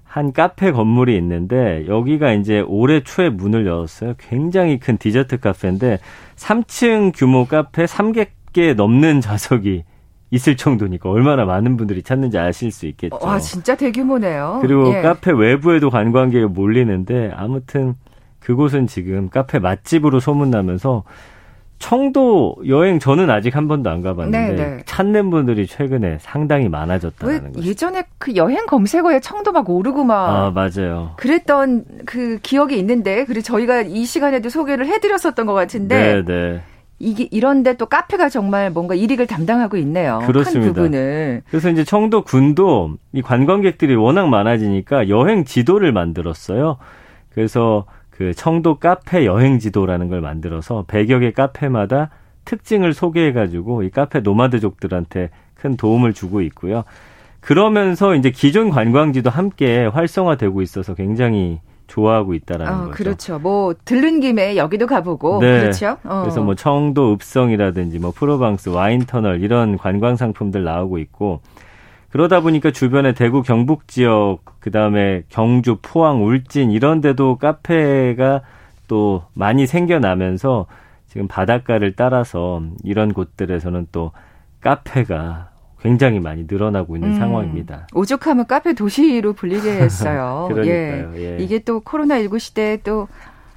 한 0.08 0.32
카페 0.32 0.72
건물이 0.72 1.16
있는데 1.18 1.86
여기가 1.88 2.34
이제 2.34 2.64
올해 2.66 3.04
초에 3.04 3.30
문을 3.30 3.68
열었어요. 3.68 4.16
굉장히 4.18 4.80
큰 4.80 4.98
디저트 4.98 5.40
카페인데 5.40 6.00
3층 6.36 7.12
규모 7.14 7.46
카페 7.46 7.86
300개 7.86 8.74
넘는 8.74 9.22
좌석이 9.22 9.84
있을 10.32 10.58
정도니까 10.58 11.10
얼마나 11.10 11.46
많은 11.46 11.78
분들이 11.78 12.04
찾는지 12.04 12.38
아실 12.38 12.72
수 12.72 12.86
있겠죠. 12.88 13.18
와, 13.22 13.40
진짜 13.40 13.76
대규모네요. 13.76 14.60
그리고 14.62 14.94
예. 14.94 15.02
카페 15.02 15.32
외부에도 15.32 15.90
관광객이 15.90 16.46
몰리는데 16.46 17.32
아무튼 17.36 17.96
그곳은 18.40 18.88
지금 18.88 19.30
카페 19.30 19.60
맛집으로 19.60 20.20
소문나면서 20.20 21.04
청도 21.79 22.57
여행 22.67 23.00
저는 23.00 23.29
아직 23.29 23.55
한 23.55 23.67
번도 23.67 23.89
안 23.89 24.01
가봤는데 24.01 24.55
네네. 24.55 24.55
네. 24.77 24.84
찾는 24.86 25.29
분들이 25.29 25.67
최근에 25.67 26.17
상당히 26.19 26.69
많아졌다는 26.69 27.53
거죠. 27.53 27.67
예전에 27.67 28.05
그 28.17 28.36
여행 28.36 28.65
검색어에 28.65 29.19
청도 29.19 29.51
막 29.51 29.69
오르고 29.69 30.03
막 30.03 30.27
아, 30.27 30.51
맞아요. 30.51 31.12
그랬던 31.17 31.86
그 32.05 32.39
기억이 32.41 32.77
있는데 32.79 33.25
그리고 33.25 33.41
저희가 33.41 33.81
이 33.81 34.05
시간에도 34.05 34.50
소개를 34.50 34.88
해드렸었던 34.88 35.46
것 35.46 35.53
같은데 35.53 36.24
네, 36.24 36.25
네. 36.25 36.62
이게 37.00 37.27
이런데 37.29 37.74
또 37.77 37.86
카페가 37.86 38.29
정말 38.29 38.72
뭔가 38.72 38.96
일익을 38.96 39.27
담당하고 39.27 39.77
있네요. 39.77 40.19
그렇습니다. 40.25 40.60
큰 40.60 40.74
부분을. 40.74 41.43
그래서 41.48 41.69
이제 41.69 41.84
청도 41.84 42.24
군도 42.24 42.96
이 43.13 43.22
관광객들이 43.22 43.96
워낙 43.96 44.27
많아지니까 44.29 45.10
여행 45.10 45.46
지도를 45.46 45.91
만들었어요. 45.91 46.77
그래서 47.34 47.86
그 48.17 48.33
청도 48.33 48.79
카페 48.79 49.27
여행 49.27 49.59
지도라는 49.59 50.09
걸 50.09 50.21
만들어서 50.21 50.86
100여 50.88 51.19
개 51.19 51.31
카페마다 51.31 52.09
특징을 52.45 52.93
소개해 52.93 53.31
가지고 53.31 53.83
이 53.83 53.91
카페 53.91 54.21
노마드족들한테 54.21 55.29
큰 55.53 55.77
도움을 55.77 56.13
주고 56.13 56.41
있고요. 56.41 56.83
그러면서 57.41 58.15
이제 58.15 58.31
기존 58.31 58.71
관광지도 58.71 59.29
함께 59.29 59.86
활성화되고 59.86 60.63
있어서 60.63 60.95
굉장히 60.95 61.59
좋아하고 61.86 62.33
있다라는 62.33 62.74
어, 62.74 62.77
거죠. 62.86 62.91
그렇죠. 62.91 63.39
뭐 63.39 63.75
들른 63.86 64.19
김에 64.19 64.57
여기도 64.57 64.88
가보고 64.88 65.39
네. 65.39 65.62
그렇죠. 65.62 65.97
어. 66.03 66.21
그래서 66.21 66.41
뭐 66.41 66.55
청도 66.55 67.13
읍성이라든지 67.13 68.00
뭐 68.00 68.12
프로방스 68.12 68.69
와인 68.69 69.05
터널 69.05 69.43
이런 69.43 69.77
관광 69.77 70.15
상품들 70.15 70.63
나오고 70.63 70.97
있고 70.97 71.41
그러다 72.10 72.42
보니까 72.42 72.72
주변에 72.72 73.14
대구 73.14 73.44
경북 73.44 73.88
지역 73.88 74.40
그다음에 74.60 75.24
경주 75.30 75.78
포항 75.82 76.24
울진 76.24 76.72
이런 76.72 77.02
데도 77.02 77.38
카페가 77.38 78.42
또 78.88 79.24
많이 79.34 79.68
생겨나면서 79.68 80.68
지금 81.08 81.28
바닷가를 81.28 81.96
따라서 81.96 82.62
이런 82.84 83.14
곳들에서는 83.14 83.88
또 83.92 84.12
카페가 84.62 85.50
굉장히 85.82 86.20
많이 86.20 86.46
늘어나고 86.50 86.96
있는 86.96 87.10
음, 87.10 87.16
상황입니다. 87.16 87.88
오죽하면 87.94 88.48
카페 88.48 88.74
도시로 88.74 89.34
불리게 89.34 89.70
했어요. 89.70 90.50
예. 90.66 91.08
예. 91.16 91.38
이게 91.40 91.60
또 91.60 91.82
코로나19 91.82 92.40
시대에 92.40 92.78
또 92.78 93.08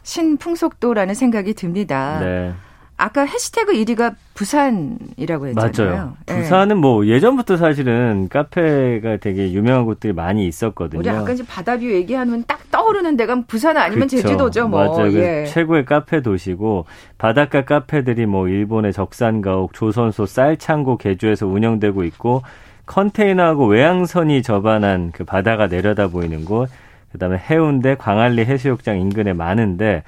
신풍속도라는 0.03 1.15
생각이 1.15 1.55
듭니다. 1.55 2.21
네. 2.21 2.53
아까 3.01 3.25
해시태그 3.25 3.73
1위가 3.73 4.15
부산이라고 4.35 5.47
했잖아요. 5.49 5.91
맞아요. 5.91 6.17
네. 6.27 6.37
부산은 6.37 6.77
뭐 6.77 7.07
예전부터 7.07 7.57
사실은 7.57 8.29
카페가 8.29 9.17
되게 9.17 9.53
유명한 9.53 9.87
곳들이 9.87 10.13
많이 10.13 10.47
있었거든요. 10.47 11.01
우리 11.01 11.09
아까 11.09 11.33
이제 11.33 11.43
바다뷰 11.47 11.91
얘기하면 11.91 12.45
딱 12.47 12.71
떠오르는 12.71 13.17
데가 13.17 13.43
부산 13.49 13.79
아니면 13.79 14.07
그쵸. 14.07 14.23
제주도죠. 14.23 14.69
뭐. 14.69 14.99
맞아요. 14.99 15.13
예. 15.15 15.47
최고의 15.47 15.87
카페 15.87 16.21
도시고 16.21 16.85
바닷가 17.17 17.65
카페들이 17.65 18.27
뭐 18.27 18.49
일본의 18.49 18.93
적산가옥, 18.93 19.73
조선소, 19.73 20.27
쌀창고, 20.27 20.99
개조에서 20.99 21.47
운영되고 21.47 22.05
있고 22.05 22.43
컨테이너하고 22.85 23.67
외항선이 23.67 24.43
접안한 24.43 25.13
그 25.13 25.25
바다가 25.25 25.69
내려다 25.69 26.09
보이는 26.09 26.45
곳, 26.45 26.69
그다음에 27.13 27.39
해운대, 27.39 27.95
광안리 27.95 28.45
해수욕장 28.45 29.01
인근에 29.01 29.33
많은데 29.33 30.03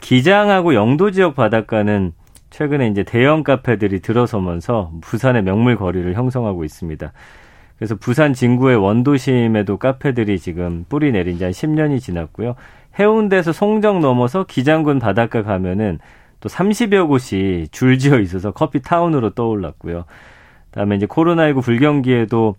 기장하고 0.00 0.74
영도 0.74 1.10
지역 1.10 1.34
바닷가는 1.34 2.12
최근에 2.50 2.88
이제 2.88 3.02
대형 3.02 3.42
카페들이 3.42 4.00
들어서면서 4.00 4.92
부산의 5.00 5.42
명물 5.42 5.76
거리를 5.76 6.14
형성하고 6.14 6.64
있습니다. 6.64 7.12
그래서 7.78 7.96
부산 7.96 8.32
진구의 8.32 8.76
원도심에도 8.76 9.78
카페들이 9.78 10.38
지금 10.38 10.84
뿌리 10.88 11.10
내린 11.10 11.38
지 11.38 11.44
한 11.44 11.52
10년이 11.52 12.00
지났고요. 12.00 12.54
해운대에서 12.98 13.52
송정 13.52 14.00
넘어서 14.00 14.44
기장군 14.44 15.00
바닷가 15.00 15.42
가면은 15.42 15.98
또 16.40 16.48
30여 16.48 17.08
곳이 17.08 17.66
줄지어 17.72 18.20
있어서 18.20 18.52
커피 18.52 18.80
타운으로 18.80 19.30
떠올랐고요. 19.30 20.04
그다음에 20.70 20.96
이제 20.96 21.06
코로나19 21.06 21.62
불경기에도 21.62 22.54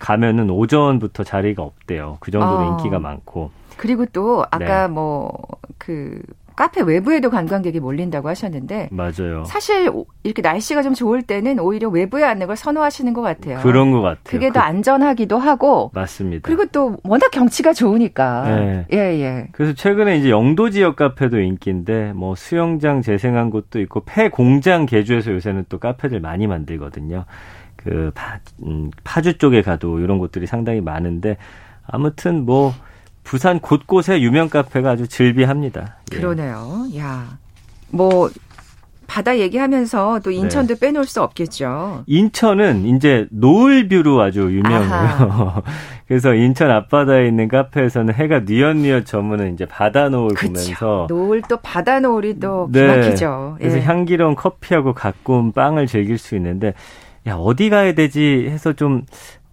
가면은 0.00 0.50
오전부터 0.50 1.22
자리가 1.22 1.62
없대요. 1.62 2.16
그 2.20 2.30
정도로 2.32 2.58
어. 2.58 2.70
인기가 2.72 2.98
많고. 2.98 3.50
그리고 3.76 4.04
또 4.06 4.44
아까 4.50 4.88
네. 4.88 4.92
뭐그 4.92 6.20
카페 6.60 6.82
외부에도 6.82 7.30
관광객이 7.30 7.80
몰린다고 7.80 8.28
하셨는데 8.28 8.90
맞아요. 8.92 9.44
사실 9.46 9.90
이렇게 10.24 10.42
날씨가 10.42 10.82
좀 10.82 10.92
좋을 10.92 11.22
때는 11.22 11.58
오히려 11.58 11.88
외부에 11.88 12.22
앉는 12.22 12.48
걸 12.48 12.54
선호하시는 12.54 13.14
것 13.14 13.22
같아요. 13.22 13.60
그런 13.60 13.92
것 13.92 14.02
같아요. 14.02 14.20
그게 14.24 14.48
더 14.48 14.60
그, 14.60 14.66
안전하기도 14.66 15.38
하고 15.38 15.90
맞습니다. 15.94 16.46
그리고 16.46 16.66
또 16.66 16.98
워낙 17.02 17.30
경치가 17.30 17.72
좋으니까. 17.72 18.44
네. 18.44 18.86
예, 18.92 18.98
예. 18.98 19.48
그래서 19.52 19.72
최근에 19.72 20.18
이제 20.18 20.28
영도 20.28 20.68
지역 20.68 20.96
카페도 20.96 21.40
인기인데 21.40 22.12
뭐 22.12 22.34
수영장 22.34 23.00
재생한 23.00 23.48
곳도 23.48 23.80
있고 23.80 24.02
폐 24.04 24.28
공장 24.28 24.84
개조해서 24.84 25.32
요새는 25.32 25.64
또 25.70 25.78
카페들 25.78 26.20
많이 26.20 26.46
만들거든요. 26.46 27.24
그 27.76 28.10
파, 28.14 28.38
음, 28.66 28.90
파주 29.02 29.38
쪽에 29.38 29.62
가도 29.62 29.98
이런 30.00 30.18
곳들이 30.18 30.46
상당히 30.46 30.82
많은데 30.82 31.38
아무튼 31.86 32.44
뭐 32.44 32.74
부산 33.30 33.60
곳곳에 33.60 34.20
유명 34.22 34.48
카페가 34.48 34.90
아주 34.90 35.06
즐비합니다. 35.06 35.98
예. 36.12 36.16
그러네요. 36.16 36.88
야, 36.96 37.38
뭐 37.90 38.28
바다 39.06 39.38
얘기하면서 39.38 40.18
또 40.24 40.32
인천도 40.32 40.74
네. 40.74 40.80
빼놓을 40.80 41.04
수 41.04 41.22
없겠죠. 41.22 42.02
인천은 42.08 42.86
이제 42.86 43.28
노을뷰로 43.30 44.20
아주 44.20 44.40
유명해요. 44.40 45.62
그래서 46.08 46.34
인천 46.34 46.72
앞바다에 46.72 47.28
있는 47.28 47.46
카페에서는 47.46 48.14
해가 48.14 48.40
뉘엿뉘엿 48.40 49.06
저무는 49.06 49.54
이제 49.54 49.64
바다 49.64 50.08
노을 50.08 50.34
그쵸. 50.34 50.48
보면서 50.48 51.06
노을 51.08 51.42
또 51.48 51.56
바다 51.58 52.00
노을이 52.00 52.40
또 52.40 52.68
네. 52.72 52.80
기막히죠. 52.80 53.58
그래서 53.58 53.76
예. 53.76 53.82
향기로운 53.82 54.34
커피하고 54.34 54.92
가까운 54.92 55.52
빵을 55.52 55.86
즐길 55.86 56.18
수 56.18 56.34
있는데 56.34 56.74
야 57.28 57.36
어디 57.36 57.70
가야 57.70 57.94
되지 57.94 58.48
해서 58.48 58.72
좀 58.72 59.02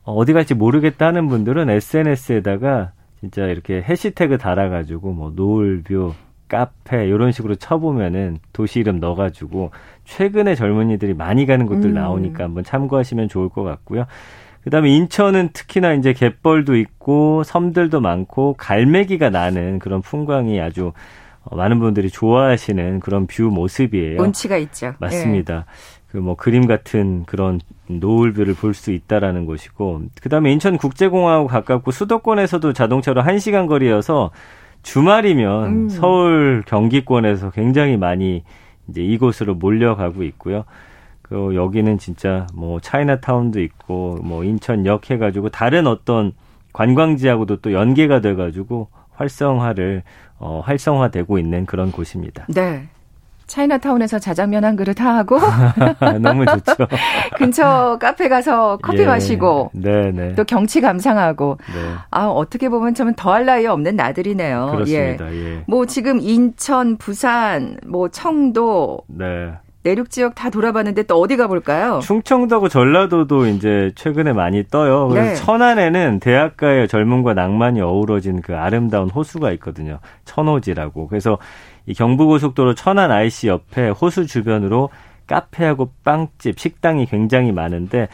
어디 0.02 0.34
갈지 0.34 0.56
모르겠다는 0.56 1.28
분들은 1.28 1.70
SNS에다가 1.70 2.94
진짜 3.20 3.46
이렇게 3.46 3.82
해시태그 3.82 4.38
달아가지고 4.38 5.12
뭐 5.12 5.32
노을뷰 5.36 6.14
카페 6.48 7.08
이런 7.08 7.32
식으로 7.32 7.56
쳐보면은 7.56 8.38
도시 8.54 8.80
이름 8.80 9.00
넣어가지고 9.00 9.72
최근에 10.06 10.56
젊은이들이 10.56 11.14
많이 11.14 11.46
가는 11.46 11.66
곳들 11.66 11.90
음. 11.90 11.94
나오니까 11.96 12.44
한번 12.46 12.64
참고하시면 12.64 13.28
좋을 13.28 13.50
것 13.50 13.64
같고요. 13.64 14.06
그다음에 14.64 14.90
인천은 14.90 15.50
특히나 15.54 15.94
이제 15.94 16.14
갯벌도 16.14 16.76
있고 16.78 17.44
섬들도 17.44 18.02
많고 18.02 18.56
갈매기가 18.58 19.30
나는 19.30 19.80
그런 19.80 20.02
풍광이 20.02 20.60
아주 20.60 20.94
어, 21.44 21.56
많은 21.56 21.80
분들이 21.80 22.10
좋아하시는 22.10 23.00
그런 23.00 23.28
뷰 23.28 23.44
모습이에요. 23.44 24.22
운치가 24.22 24.58
있죠. 24.58 24.94
맞습니다. 25.00 25.66
네. 25.66 25.97
그 26.12 26.18
뭐 26.18 26.36
그림 26.36 26.68
같은 26.68 27.24
그런 27.26 27.60
노을뷰를 27.88 28.54
볼 28.54 28.74
수 28.74 28.92
있다라는 28.92 29.46
곳이고 29.46 30.04
그다음에 30.22 30.52
인천 30.52 30.78
국제공항하고 30.78 31.48
가깝고 31.48 31.92
수도권에서도 31.92 32.74
자동차로 32.74 33.22
1시간 33.24 33.68
거리여서 33.68 34.32
주말이면 34.84 35.66
음. 35.66 35.90
서울 35.90 36.64
경기권에서 36.66 37.52
굉장히 37.52 37.98
많이 37.98 38.44
이제 38.88 39.02
이곳으로 39.02 39.56
몰려가고 39.56 40.24
있고요. 40.24 40.64
그 41.22 41.56
여기는 41.56 41.98
진짜 41.98 42.48
뭐 42.54 42.80
차이나타운도 42.80 43.60
있고 43.62 44.20
뭐 44.24 44.44
인천역 44.46 45.10
해가지고 45.12 45.50
다른 45.50 45.88
어떤 45.88 46.32
관광지하고도 46.72 47.58
또 47.58 47.74
연계가 47.74 48.22
돼가지고 48.22 48.88
활성화를 49.16 50.04
어, 50.40 50.62
활성화되고 50.64 51.38
있는 51.40 51.66
그런 51.66 51.92
곳입니다. 51.92 52.46
네. 52.48 52.88
차이나타운에서 53.48 54.20
자장면 54.20 54.64
한 54.64 54.76
그릇 54.76 55.02
하고 55.02 55.40
너무 56.22 56.46
좋죠. 56.46 56.76
근처 57.38 57.98
카페 58.00 58.30
가서 58.30 58.78
커피 58.82 59.02
예, 59.02 59.06
마시고 59.06 59.72
네네. 59.74 60.12
네. 60.12 60.36
또 60.36 60.44
경치 60.44 60.82
감상하고 60.82 61.58
네. 61.74 61.94
아 62.12 62.28
어떻게 62.28 62.70
보면 62.70 62.94
좀 62.94 63.14
더할 63.16 63.46
나위 63.46 63.66
없는 63.66 63.96
나들이네요. 63.96 64.72
그렇습니다. 64.72 65.34
예. 65.34 65.56
예. 65.56 65.64
뭐 65.66 65.86
지금 65.86 66.20
인천, 66.22 66.98
부산, 66.98 67.78
뭐 67.86 68.10
청도 68.10 69.00
네. 69.08 69.54
내륙 69.88 70.10
지역 70.10 70.36
다 70.36 70.50
돌아봤는데 70.50 71.04
또 71.04 71.16
어디 71.16 71.38
가볼까요? 71.38 72.00
충청도하고 72.04 72.68
전라도도 72.68 73.48
이제 73.48 73.92
최근에 73.96 74.34
많이 74.34 74.66
떠요. 74.68 75.08
그래서 75.08 75.30
네. 75.30 75.36
천안에는 75.36 76.20
대학가의 76.20 76.90
젊음과 76.90 77.34
낭만이 77.34 77.80
어우러진 77.80 78.42
그 78.42 78.58
아름다운 78.58 79.10
호수가 79.10 79.52
있거든요. 79.54 80.00
천호지라고. 80.26 81.08
그래서 81.08 81.38
이 81.88 81.94
경부고속도로 81.96 82.76
천안 82.76 83.12
IC 83.12 83.48
옆에 83.48 83.90
호수 83.90 84.28
주변으로 84.28 84.90
카페하고 85.26 85.92
빵집, 86.04 86.60
식당이 86.60 87.08
굉장히 87.08 87.52
많은데 87.52 88.08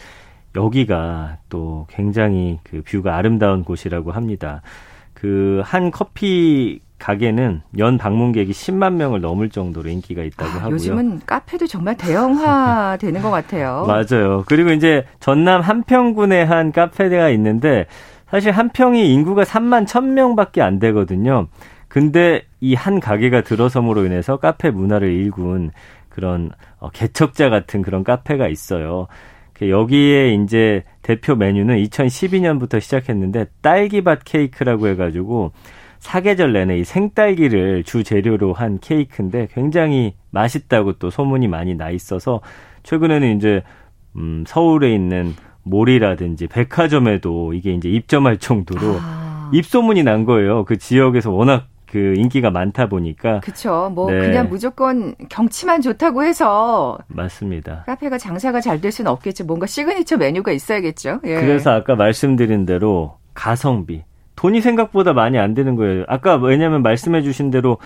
여기가 0.56 1.38
또 1.50 1.88
굉장히 1.90 2.60
그 2.64 2.82
뷰가 2.84 3.18
아름다운 3.18 3.64
곳이라고 3.64 4.12
합니다. 4.12 4.62
그 5.14 5.62
한 5.64 5.90
커피 5.92 6.80
가게는 7.00 7.62
연 7.80 7.98
방문객이 7.98 8.52
10만 8.52 8.94
명을 8.94 9.20
넘을 9.22 9.50
정도로 9.50 9.90
인기가 9.90 10.24
있다고 10.24 10.52
아, 10.52 10.56
하고요. 10.56 10.76
요즘은 10.76 11.22
카페도 11.26 11.68
정말 11.68 11.98
대형화 11.98 12.98
되는 13.00 13.22
것 13.22 13.30
같아요. 13.30 13.86
맞아요. 13.88 14.44
그리고 14.46 14.72
이제 14.72 15.06
전남 15.20 15.62
한평군에 15.62 16.44
한 16.44 16.72
카페가 16.72 17.30
있는데 17.32 17.88
사실 18.30 18.52
한평이 18.52 19.14
인구가 19.14 19.44
3만 19.44 19.86
1000명밖에 19.86 20.62
안 20.62 20.80
되거든요. 20.80 21.48
근데 21.94 22.42
이 22.60 22.74
한 22.74 23.00
가게가 23.00 23.42
들어섬으로 23.42 24.06
인해서 24.08 24.38
카페 24.38 24.72
문화를 24.72 25.12
일군 25.12 25.70
그런 26.10 26.50
어, 26.80 26.90
개척자 26.90 27.52
같은 27.52 27.84
그런 27.84 28.04
카페가 28.04 28.48
있어요. 28.48 29.06
그 29.54 29.70
여기에 29.70 30.34
이제 30.34 30.84
대표 31.04 31.36
메뉴는 31.36 31.78
2012년부터 31.84 32.82
시작했는데 32.82 33.46
딸기밭 33.62 34.22
케이크라고 34.26 34.88
해가지고 34.88 35.52
사계절 36.00 36.54
내내 36.54 36.80
이 36.80 36.84
생딸기를 36.84 37.84
주 37.84 38.04
재료로 38.04 38.54
한 38.54 38.80
케이크인데 38.80 39.48
굉장히 39.54 40.16
맛있다고 40.32 40.94
또 40.94 41.12
소문이 41.12 41.48
많이 41.48 41.76
나 41.76 41.92
있어서 41.92 42.42
최근에는 42.82 43.38
이제 43.38 43.62
음 44.16 44.44
서울에 44.48 44.92
있는 44.92 45.36
몰이라든지 45.62 46.48
백화점에도 46.48 47.54
이게 47.54 47.72
이제 47.72 47.88
입점할 47.88 48.40
정도로 48.40 48.98
아. 49.00 49.52
입소문이 49.54 50.02
난 50.02 50.26
거예요. 50.26 50.66
그 50.66 50.78
지역에서 50.78 51.30
워낙 51.30 51.68
그 51.94 52.16
인기가 52.18 52.50
많다 52.50 52.88
보니까 52.88 53.40
그렇죠. 53.42 53.92
뭐 53.94 54.10
네. 54.10 54.18
그냥 54.18 54.50
무조건 54.50 55.14
경치만 55.30 55.80
좋다고 55.82 56.24
해서 56.24 56.98
맞습니다. 57.08 57.84
카페가 57.86 58.18
장사가 58.18 58.62
잘 58.62 58.82
될 58.82 58.92
수는 58.92 59.12
없겠죠. 59.12 59.46
뭔가 59.46 59.68
시그니처 59.68 60.18
메뉴가 60.18 60.52
있어야겠죠. 60.54 61.20
예. 61.26 61.36
그래서 61.36 61.70
아까 61.70 61.96
말씀드린 61.96 62.66
대로 62.66 63.18
가성비 63.36 64.04
돈이 64.36 64.60
생각보다 64.62 65.14
많이 65.14 65.38
안 65.38 65.54
드는 65.54 65.76
거예요. 65.76 66.04
아까 66.08 66.36
왜냐면 66.38 66.82
말씀해 66.82 67.22
주신 67.22 67.52
대로 67.52 67.78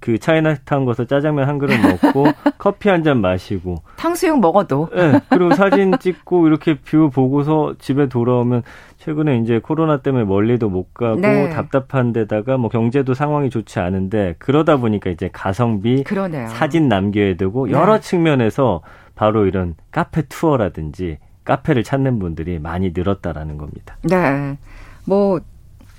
그 0.00 0.18
차이나타운 0.18 0.84
가서 0.84 1.04
짜장면 1.04 1.46
한 1.48 1.58
그릇 1.58 1.74
먹고 1.80 2.26
커피 2.58 2.88
한 2.88 3.02
잔 3.02 3.20
마시고 3.20 3.82
탕수육 3.96 4.40
먹어도 4.40 4.88
네, 4.94 5.20
그리고 5.28 5.54
사진 5.54 5.92
찍고 5.98 6.46
이렇게 6.46 6.74
뷰 6.78 7.10
보고서 7.10 7.74
집에 7.78 8.08
돌아오면 8.08 8.62
최근에 8.98 9.38
이제 9.38 9.58
코로나 9.58 9.98
때문에 9.98 10.24
멀리도 10.24 10.68
못 10.68 10.94
가고 10.94 11.20
네. 11.20 11.50
답답한 11.50 12.12
데다가 12.12 12.56
뭐 12.56 12.68
경제도 12.70 13.14
상황이 13.14 13.50
좋지 13.50 13.78
않은데 13.80 14.34
그러다 14.38 14.76
보니까 14.78 15.10
이제 15.10 15.28
가성비 15.32 16.04
그러네요. 16.04 16.48
사진 16.48 16.88
남겨야 16.88 17.36
되고 17.36 17.66
네. 17.66 17.72
여러 17.72 17.94
네. 17.96 18.00
측면에서 18.00 18.82
바로 19.14 19.46
이런 19.46 19.74
카페 19.90 20.22
투어라든지 20.22 21.18
카페를 21.44 21.82
찾는 21.82 22.18
분들이 22.18 22.58
많이 22.58 22.92
늘었다라는 22.94 23.58
겁니다. 23.58 23.96
네. 24.02 24.56
뭐 25.04 25.40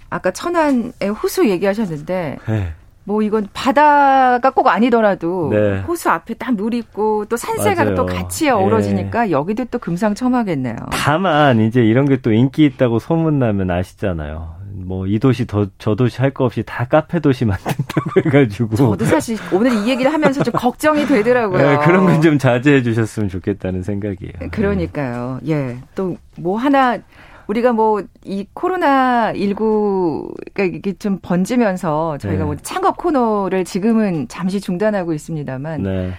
아까 0.10 0.32
천안의 0.32 0.94
호수 1.22 1.50
얘기하셨는데 1.50 2.38
네. 2.48 2.74
뭐 3.06 3.22
이건 3.22 3.48
바다가 3.54 4.50
꼭 4.52 4.68
아니더라도 4.70 5.50
네. 5.52 5.80
호수 5.82 6.10
앞에 6.10 6.36
딱 6.36 6.54
물 6.54 6.74
있고 6.76 7.26
또 7.26 7.36
산세가 7.36 7.84
맞아요. 7.84 7.96
또 7.96 8.06
같이 8.06 8.50
어우러지니까 8.50 9.28
예. 9.28 9.32
여기도 9.32 9.66
또 9.66 9.80
금상첨화겠네요. 9.80 10.76
다만 10.92 11.60
이제 11.60 11.82
이런 11.84 12.06
게 12.08 12.18
또 12.22 12.32
인기 12.32 12.64
있다고 12.66 13.00
소문나면 13.00 13.70
아시잖아요. 13.72 14.62
뭐 14.86 15.06
이 15.08 15.20
도시 15.20 15.46
더 15.48 15.66
저 15.78 15.96
도시 15.96 16.20
할 16.22 16.32
거 16.32 16.46
없이 16.46 16.64
다 16.66 16.86
카페 16.86 17.20
도시 17.20 17.44
만든다고 17.46 18.22
해가지고 18.26 18.76
저도 18.76 19.06
사실 19.06 19.38
오늘 19.52 19.74
이 19.74 19.90
얘기를 19.90 20.12
하면서 20.14 20.42
좀 20.44 20.54
걱정이 20.54 21.06
되더라고요. 21.06 21.58
네, 21.58 21.78
그런 21.86 22.06
건 22.06 22.22
좀 22.22 22.38
자제해 22.38 22.82
주셨으면 22.84 23.28
좋겠다는 23.30 23.84
생각이에요. 23.84 24.50
그러니까요. 24.52 25.40
예, 25.48 25.78
또 25.96 26.16
뭐 26.38 26.58
하나 26.58 26.98
우리가 27.48 27.74
뭐 27.74 28.02
이 28.26 28.46
코로나 28.54 29.34
19가 29.34 30.74
이게 30.74 30.94
좀 30.94 31.20
번지면서 31.22 32.18
저희가 32.20 32.40
네. 32.40 32.46
뭐 32.46 32.56
창업 32.62 32.98
코너를 32.98 33.66
지금은 33.66 34.28
잠시 34.28 34.62
중단하고 34.62 35.14
있습니다만 35.14 35.84
네. 35.84 36.12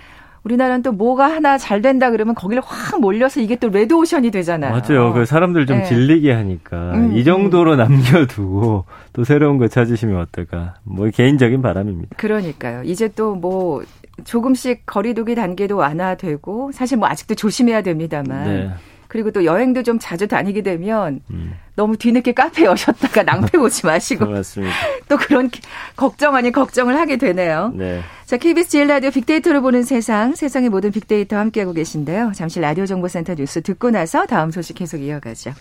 우리나라는 0.45 0.83
또 0.83 0.93
뭐가 0.93 1.27
하나 1.27 1.57
잘 1.57 1.81
된다 1.81 2.11
그러면 2.11 2.35
거기를 2.35 2.63
확 2.65 3.01
몰려서 3.01 3.41
이게 3.41 3.57
또 3.57 3.71
레드오션이 3.71 4.31
되잖아요. 4.31 4.73
맞아요. 4.73 5.15
그 5.15 5.25
사람들 5.25 5.65
좀 5.65 5.79
네. 5.79 5.85
질리게 5.85 6.33
하니까 6.33 6.93
음, 6.93 7.17
이 7.17 7.21
음. 7.21 7.25
정도로 7.25 7.73
음. 7.73 7.79
남겨두고 8.13 8.85
또 9.15 9.25
새로운 9.25 9.57
거 9.57 9.69
찾으시면 9.69 10.21
어떨까. 10.21 10.75
뭐 10.83 11.09
개인적인 11.09 11.63
바람입니다. 11.63 12.17
그러니까요. 12.17 12.83
이제 12.85 13.09
또 13.09 13.35
뭐 13.35 13.83
조금씩 14.25 14.83
거리두기 14.87 15.35
단계도 15.35 15.77
완화되고 15.77 16.71
사실 16.73 16.99
뭐 16.99 17.09
아직도 17.09 17.35
조심해야 17.35 17.83
됩니다만. 17.83 18.75
네. 19.15 19.15
그리고 19.15 19.31
또 19.31 19.45
여행도 19.45 19.85
좀 19.85 19.99
자주 20.01 20.27
다니게 20.27 20.63
되면 20.63 21.21
음. 21.31 21.55
너무 21.77 21.97
뒤늦게 21.97 22.33
카페 22.33 22.65
여셨다가 22.65 23.23
낭패 23.25 23.59
보지 23.59 23.87
마시고 23.87 24.27
또 25.09 25.17
그런 25.17 25.51
걱정 25.95 26.35
아닌 26.35 26.51
걱정을 26.51 26.99
하게 26.99 27.17
되네요. 27.17 27.73
네. 27.75 28.01
자, 28.27 28.37
KBS 28.37 28.71
제일 28.71 28.89
라디오 28.89 29.13
빅데이터를 29.13 29.61
보는 29.61 29.85
세상, 29.85 30.35
세상의 30.35 30.69
모든 30.69 30.91
빅데이터 30.91 31.37
함께하고 31.37 31.73
계신데요. 31.73 32.33
잠시 32.35 32.59
라디오 32.59 32.87
정보센터 32.87 33.37
뉴스 33.37 33.63
듣고 33.63 33.91
나서 33.91 34.27
다음 34.27 34.51
소식 34.51 34.75
계속 34.75 34.99
이어가죠. 34.99 35.53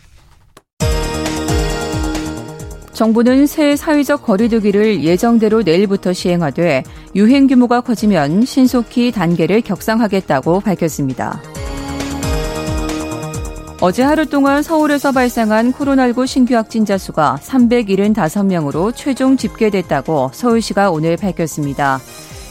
정부는 2.94 3.48
새 3.48 3.76
사회적 3.76 4.24
거리두기를 4.24 5.04
예정대로 5.04 5.62
내일부터 5.62 6.13
시행하되 6.13 6.84
유행 7.16 7.48
규모가 7.48 7.82
커지면 7.82 8.46
신속히 8.46 9.12
단계를 9.12 9.62
격상하겠다고 9.62 10.62
밝혔습니다. 10.62 11.42
어제 13.86 14.02
하루 14.02 14.26
동안 14.26 14.63
서울에서 14.63 15.12
발생한 15.12 15.74
코로나19 15.74 16.26
신규 16.26 16.56
확진자 16.56 16.98
수가 16.98 17.38
375명으로 17.43 18.96
최종 18.96 19.36
집계됐다고 19.36 20.32
서울시가 20.34 20.89
오늘 20.89 21.17
밝혔습니다. 21.17 22.00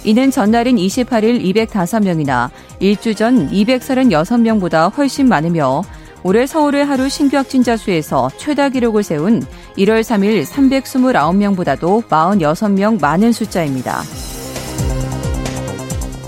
이는 0.05 0.31
전날인 0.31 0.77
28일 0.77 1.43
205명이나 1.71 2.51
일주 2.81 3.15
전 3.15 3.49
236명보다 3.49 4.95
훨씬 4.95 5.27
많으며 5.27 5.83
올해 6.23 6.45
서울의 6.45 6.85
하루 6.85 7.09
신규 7.09 7.39
확진자 7.39 7.79
수에서 7.79 8.29
최다 8.37 8.69
기록을 8.69 9.03
세운 9.03 9.41
1월 9.79 10.03
3일 10.03 10.45
329명보다도 10.45 12.09
46명 12.09 13.01
많은 13.01 13.33
숫자입니다. 13.33 14.03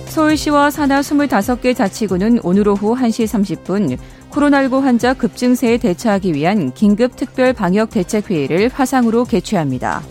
서울시와 0.06 0.70
산하 0.70 1.00
25개 1.00 1.76
자치구는 1.76 2.38
오늘 2.44 2.68
오후 2.68 2.94
1시 2.94 3.26
30분 3.26 3.98
코로나19 4.34 4.80
환자 4.80 5.14
급증세에 5.14 5.78
대처하기 5.78 6.34
위한 6.34 6.72
긴급 6.74 7.14
특별 7.14 7.52
방역 7.52 7.90
대책 7.90 8.30
회의를 8.30 8.68
화상으로 8.72 9.24
개최합니다. 9.24 10.02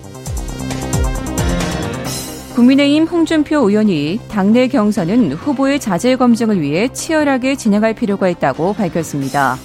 국민의힘 2.56 3.06
홍준표 3.06 3.68
의원이 3.68 4.22
당내 4.30 4.68
경선은 4.68 5.34
후보의 5.34 5.80
자질 5.80 6.18
검증을 6.18 6.62
위해 6.62 6.88
치열하게 6.88 7.56
진행할 7.56 7.94
필요가 7.96 8.30
있다고 8.30 8.74
밝혔습니다. 8.74 9.58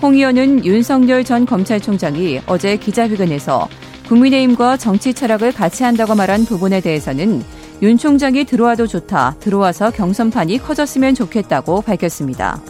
홍 0.00 0.14
의원은 0.14 0.64
윤석열 0.64 1.24
전 1.24 1.46
검찰총장이 1.46 2.42
어제 2.46 2.76
기자회견에서 2.76 3.68
국민의힘과 4.08 4.76
정치 4.76 5.14
철학을 5.14 5.52
같이 5.52 5.82
한다고 5.82 6.14
말한 6.14 6.44
부분에 6.44 6.80
대해서는 6.80 7.42
윤 7.82 7.98
총장이 7.98 8.44
들어와도 8.44 8.86
좋다, 8.86 9.36
들어와서 9.40 9.90
경선판이 9.90 10.58
커졌으면 10.58 11.14
좋겠다고 11.14 11.80
밝혔습니다. 11.80 12.60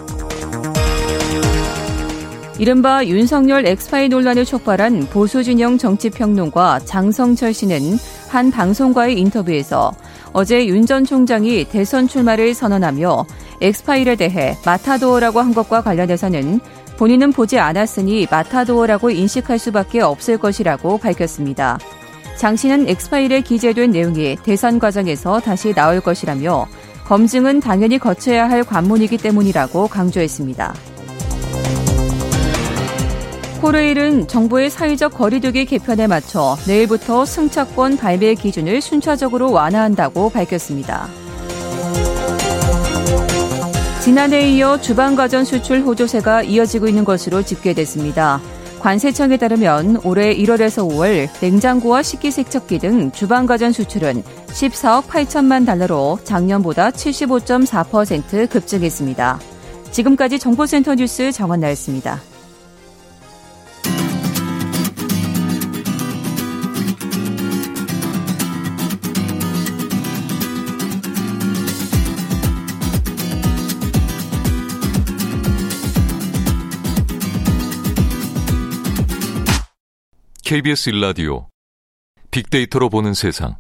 이른바 2.59 3.05
윤석열 3.05 3.67
엑스파일 3.67 4.11
논란을 4.11 4.45
촉발한 4.45 5.09
보수진영 5.11 5.77
정치평론가 5.77 6.81
장성철 6.85 7.53
씨는 7.53 7.99
한 8.29 8.51
방송과의 8.51 9.19
인터뷰에서 9.19 9.93
어제 10.33 10.67
윤 10.67 10.87
전 10.87 11.05
총장이 11.05 11.65
대선 11.65 12.07
출마를 12.07 12.55
선언하며 12.55 13.27
엑스파일에 13.61 14.17
대해 14.17 14.57
마타도어라고 14.65 15.41
한 15.41 15.53
것과 15.55 15.83
관련해서는 15.83 16.61
본인은 16.97 17.33
보지 17.33 17.59
않았으니 17.59 18.29
마타도어라고 18.31 19.11
인식할 19.11 19.59
수밖에 19.59 20.01
없을 20.01 20.39
것이라고 20.39 20.99
밝혔습니다. 20.99 21.79
장 22.37 22.55
씨는 22.55 22.89
엑스파일에 22.89 23.41
기재된 23.41 23.91
내용이 23.91 24.37
대선 24.45 24.79
과정에서 24.79 25.41
다시 25.41 25.73
나올 25.73 26.01
것이라며 26.01 26.69
검증은 27.07 27.61
당연히 27.61 27.99
거쳐야 27.99 28.49
할 28.49 28.63
관문이기 28.63 29.19
때문이라고 29.19 29.89
강조했습니다. 29.89 30.94
코레일은 33.61 34.29
정부의 34.29 34.71
사회적 34.71 35.15
거리두기 35.15 35.65
개편에 35.65 36.07
맞춰 36.07 36.57
내일부터 36.67 37.25
승차권 37.25 37.97
발매 37.97 38.35
기준을 38.35 38.81
순차적으로 38.81 39.53
완화한다고 39.53 40.31
밝혔습니다. 40.31 41.09
지난해에 44.03 44.51
이어 44.51 44.79
주방가전 44.81 45.45
수출 45.45 45.81
호조세가 45.81 46.43
이어지고 46.43 46.89
있는 46.89 47.05
것으로 47.05 47.43
집계됐습니다. 47.43 48.41
관세청에 48.81 49.39
따르면 49.39 50.03
올해 50.05 50.37
1월에서 50.37 50.87
5월 50.87 51.31
냉장고와 51.41 52.03
식기세척기 52.03 52.81
등 52.81 53.11
주방가전 53.13 53.73
수출은 53.73 54.23
14억 54.49 55.05
8천만 55.05 55.65
달러로 55.65 56.19
작년보다 56.23 56.91
75.4% 56.91 58.51
급증했습니다. 58.51 59.41
지금까지 59.91 60.39
정보센터 60.39 60.97
뉴스 60.97 61.33
정원나였습니다. 61.33 62.21
KBS 80.55 80.91
일라디오 80.91 81.49
빅데이터로 82.31 82.89
보는 82.89 83.13
세상. 83.13 83.57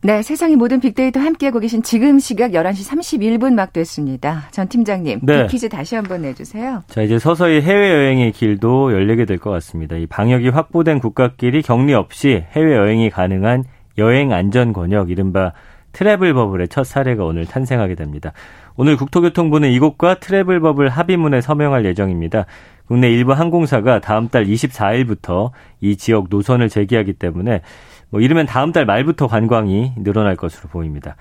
네, 0.00 0.22
세상의 0.22 0.56
모든 0.56 0.80
빅데이터 0.80 1.20
함께하고 1.20 1.60
계신 1.60 1.82
지금 1.82 2.18
시각 2.18 2.52
11시 2.52 2.90
31분 2.90 3.52
막 3.52 3.70
됐습니다. 3.74 4.48
전 4.50 4.66
팀장님, 4.66 5.20
네. 5.22 5.46
퀴즈 5.46 5.68
다시 5.68 5.94
한번 5.94 6.22
내주세요. 6.22 6.84
자, 6.88 7.02
이제 7.02 7.18
서서히 7.18 7.60
해외여행의 7.60 8.32
길도 8.32 8.94
열리게 8.94 9.26
될 9.26 9.36
것 9.36 9.50
같습니다. 9.50 9.96
이 9.96 10.06
방역이 10.06 10.48
확보된 10.48 11.00
국가끼리 11.00 11.60
격리 11.60 11.92
없이 11.92 12.46
해외여행이 12.52 13.10
가능한 13.10 13.64
여행 13.98 14.32
안전 14.32 14.72
권역, 14.72 15.10
이른바 15.10 15.52
travel 15.92 16.32
bubble의 16.32 16.68
첫 16.68 16.84
사례가 16.84 17.24
오늘 17.24 17.44
탄생하게 17.44 17.94
됩니다. 17.94 18.32
오늘 18.76 18.96
국토교통부는 18.96 19.70
이곳과 19.70 20.14
travel 20.14 20.60
bubble 20.60 20.88
합의문에 20.88 21.42
서명할 21.42 21.84
예정입니다. 21.84 22.46
국내 22.86 23.10
일부 23.10 23.32
항공사가 23.32 24.00
다음 24.00 24.28
달 24.28 24.44
24일부터 24.44 25.50
이 25.80 25.96
지역 25.96 26.26
노선을 26.30 26.68
재개하기 26.68 27.14
때문에 27.14 27.62
뭐 28.10 28.20
이르면 28.20 28.46
다음 28.46 28.72
달 28.72 28.84
말부터 28.84 29.26
관광이 29.26 29.94
늘어날 29.96 30.36
것으로 30.36 30.68
보입니다. 30.68 31.16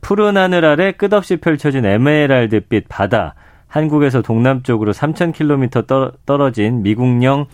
푸른 0.00 0.36
하늘 0.36 0.64
아래 0.64 0.92
끝없이 0.92 1.36
펼쳐진 1.36 1.84
에메랄드빛 1.84 2.88
바다, 2.88 3.34
한국에서 3.66 4.22
동남쪽으로 4.22 4.92
3,000km 4.92 6.14
떨어진 6.24 6.82
미국령 6.82 7.46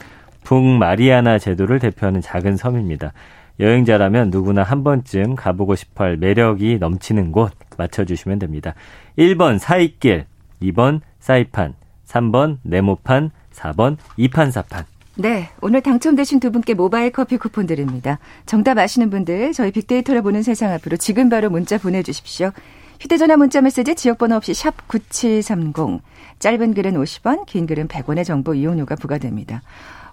북마리아나 0.45 1.39
제도를 1.39 1.79
대표하는 1.79 2.21
작은 2.21 2.57
섬입니다. 2.57 3.13
여행자라면 3.61 4.31
누구나 4.31 4.63
한 4.63 4.83
번쯤 4.83 5.37
가보고 5.37 5.77
싶어 5.77 6.05
할 6.05 6.17
매력이 6.17 6.79
넘치는 6.79 7.33
곳 7.33 7.53
맞춰주시면 7.79 8.39
됩니다. 8.39 8.75
1번 9.19 9.59
사이길, 9.59 10.27
2번 10.63 11.01
사이판, 11.21 11.75
3번 12.07 12.59
네모판, 12.63 13.31
4번 13.55 13.97
이판사판. 14.17 14.85
네, 15.17 15.51
오늘 15.61 15.83
당첨되신 15.83 16.41
두 16.41 16.51
분께 16.51 16.75
모바일 16.75 17.13
커피 17.13 17.37
쿠폰 17.37 17.67
드립니다. 17.67 18.19
정답 18.47 18.79
아시는 18.79 19.11
분들 19.11 19.53
저희 19.53 19.71
빅데이터를 19.71 20.23
보는 20.23 20.43
세상 20.43 20.73
앞으로 20.73 20.97
지금 20.97 21.29
바로 21.29 21.51
문자 21.51 21.77
보내주십시오. 21.77 22.53
휴대전화 23.01 23.37
문자 23.37 23.61
메시지 23.61 23.95
지역번호 23.95 24.37
없이 24.37 24.55
샵 24.55 24.89
9730. 24.89 26.01
짧은 26.39 26.75
글은 26.75 26.95
50원, 26.95 27.47
긴 27.47 27.67
글은 27.67 27.89
100원의 27.89 28.25
정보 28.25 28.55
이용료가 28.55 28.95
부과됩니다. 28.97 29.63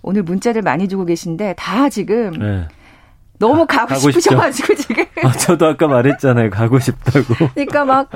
오늘 0.01 0.23
문자들 0.23 0.61
많이 0.63 0.87
주고 0.87 1.05
계신데 1.05 1.55
다 1.57 1.89
지금 1.89 2.31
네. 2.31 2.67
너무 3.37 3.65
가, 3.65 3.85
고 3.85 3.95
싶으셔가지고 3.95 4.75
지금. 4.75 5.05
아, 5.23 5.31
저도 5.31 5.67
아까 5.67 5.87
말했잖아요. 5.87 6.49
가고 6.49 6.79
싶다고. 6.79 7.35
그러니까 7.55 7.85
막. 7.85 8.09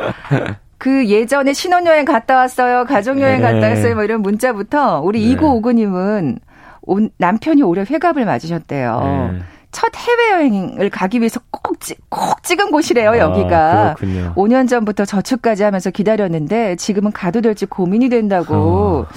그 0.84 1.08
예전에 1.08 1.54
신혼여행 1.54 2.04
갔다 2.04 2.36
왔어요. 2.36 2.84
가족여행 2.84 3.40
네. 3.40 3.42
갔다 3.42 3.70
왔어요. 3.70 3.96
뭐 3.96 4.04
이런 4.04 4.22
문자부터 4.22 5.00
우리 5.00 5.26
네. 5.26 5.34
2959님은 5.34 6.40
온, 6.82 7.10
남편이 7.16 7.62
올해 7.64 7.86
회갑을 7.90 8.26
맞으셨대요. 8.26 9.32
네. 9.32 9.40
첫 9.72 9.94
해외여행을 9.96 10.90
가기 10.90 11.20
위해서 11.20 11.40
꼭, 11.52 11.78
꼭 12.10 12.44
찍은 12.44 12.72
곳이래요, 12.72 13.12
아, 13.12 13.18
여기가. 13.18 13.94
그렇군요. 13.96 14.34
5년 14.36 14.68
전부터 14.68 15.06
저축까지 15.06 15.64
하면서 15.64 15.90
기다렸는데 15.90 16.76
지금은 16.76 17.14
가도 17.14 17.40
될지 17.40 17.66
고민이 17.66 18.10
된다고. 18.10 18.54
어. 18.54 19.08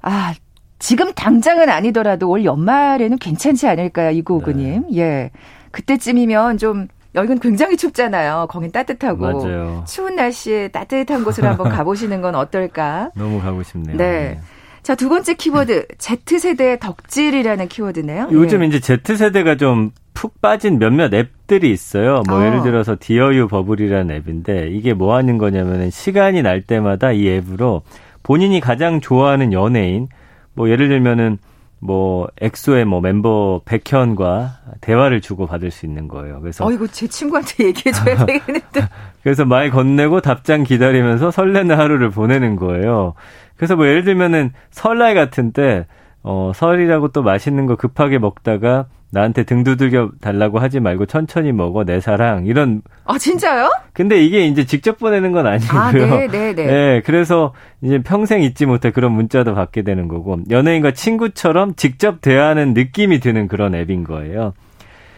아, 0.00 0.32
지금 0.78 1.12
당장은 1.12 1.68
아니더라도 1.68 2.30
올 2.30 2.46
연말에는 2.46 3.18
괜찮지 3.18 3.68
않을까요, 3.68 4.08
이구오구님. 4.12 4.84
네. 4.90 4.96
예. 4.96 5.30
그때쯤이면 5.70 6.56
좀 6.56 6.88
여기는 7.14 7.38
굉장히 7.40 7.76
춥잖아요. 7.76 8.46
거긴 8.50 8.72
따뜻하고 8.72 9.20
맞아요. 9.20 9.84
추운 9.86 10.16
날씨에 10.16 10.68
따뜻한 10.68 11.24
곳을 11.24 11.44
한번 11.44 11.68
가보시는 11.70 12.20
건 12.20 12.34
어떨까? 12.34 13.10
너무 13.14 13.40
가고 13.40 13.62
싶네요. 13.62 13.96
네. 13.96 14.04
네. 14.06 14.40
자, 14.82 14.94
두 14.94 15.08
번째 15.08 15.34
키워드, 15.34 15.86
Z세대의 15.98 16.78
덕질이라는 16.80 17.68
키워드네요. 17.68 18.28
요즘 18.32 18.62
예. 18.62 18.66
이제 18.66 18.80
Z세대가 18.80 19.56
좀 19.56 19.92
푹 20.14 20.40
빠진 20.40 20.78
몇몇 20.78 21.12
앱들이 21.12 21.70
있어요. 21.70 22.22
뭐 22.26 22.38
어. 22.38 22.46
예를 22.46 22.62
들어서 22.62 22.96
디어유 22.98 23.48
버블이라는 23.48 24.14
앱인데 24.14 24.70
이게 24.70 24.94
뭐 24.94 25.14
하는 25.14 25.36
거냐면은 25.36 25.90
시간이 25.90 26.40
날 26.40 26.62
때마다 26.62 27.12
이 27.12 27.28
앱으로 27.28 27.82
본인이 28.22 28.60
가장 28.60 29.00
좋아하는 29.00 29.52
연예인, 29.52 30.06
뭐 30.54 30.70
예를 30.70 30.88
들면은 30.88 31.38
뭐 31.84 32.26
엑소의 32.40 32.86
뭐 32.86 33.02
멤버 33.02 33.60
백현과 33.66 34.58
대화를 34.80 35.20
주고 35.20 35.46
받을 35.46 35.70
수 35.70 35.84
있는 35.84 36.08
거예요. 36.08 36.40
그래서 36.40 36.64
어 36.64 36.72
이거 36.72 36.86
제 36.86 37.06
친구한테 37.06 37.64
얘기해 37.66 37.92
줘야 37.92 38.16
되겠는데. 38.24 38.88
그래서 39.22 39.44
말 39.44 39.68
건네고 39.68 40.22
답장 40.22 40.62
기다리면서 40.62 41.30
설레는 41.30 41.76
하루를 41.76 42.08
보내는 42.08 42.56
거예요. 42.56 43.12
그래서 43.56 43.76
뭐 43.76 43.86
예를 43.86 44.02
들면은 44.02 44.54
설날 44.70 45.14
같은 45.14 45.52
때, 45.52 45.86
어, 46.26 46.52
설이라고 46.54 47.08
또 47.08 47.22
맛있는 47.22 47.66
거 47.66 47.76
급하게 47.76 48.18
먹다가 48.18 48.86
나한테 49.10 49.44
등 49.44 49.62
두들겨 49.62 50.12
달라고 50.22 50.58
하지 50.58 50.80
말고 50.80 51.04
천천히 51.04 51.52
먹어 51.52 51.84
내 51.84 52.00
사랑 52.00 52.46
이런 52.46 52.80
아 53.04 53.18
진짜요? 53.18 53.70
근데 53.92 54.24
이게 54.24 54.46
이제 54.46 54.64
직접 54.64 54.98
보내는 54.98 55.32
건 55.32 55.46
아니고요. 55.46 55.80
아, 55.80 55.92
네, 55.92 56.26
네, 56.26 56.54
네. 56.54 56.64
네, 56.66 57.02
그래서 57.04 57.52
이제 57.82 58.02
평생 58.02 58.42
잊지 58.42 58.64
못해 58.64 58.90
그런 58.90 59.12
문자도 59.12 59.54
받게 59.54 59.82
되는 59.82 60.08
거고 60.08 60.38
연예인과 60.50 60.92
친구처럼 60.92 61.76
직접 61.76 62.22
대화하는 62.22 62.72
느낌이 62.72 63.20
드는 63.20 63.46
그런 63.46 63.74
앱인 63.74 64.02
거예요. 64.04 64.54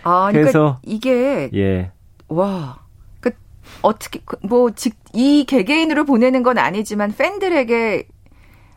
아, 0.02 0.28
그러니까 0.30 0.40
그래서 0.40 0.80
이게 0.82 1.50
예. 1.54 1.92
와. 2.28 2.80
그 3.20 3.30
어떻게 3.80 4.20
그 4.24 4.36
뭐이 4.42 5.44
개개인으로 5.46 6.04
보내는 6.04 6.42
건 6.42 6.58
아니지만 6.58 7.14
팬들에게 7.16 8.08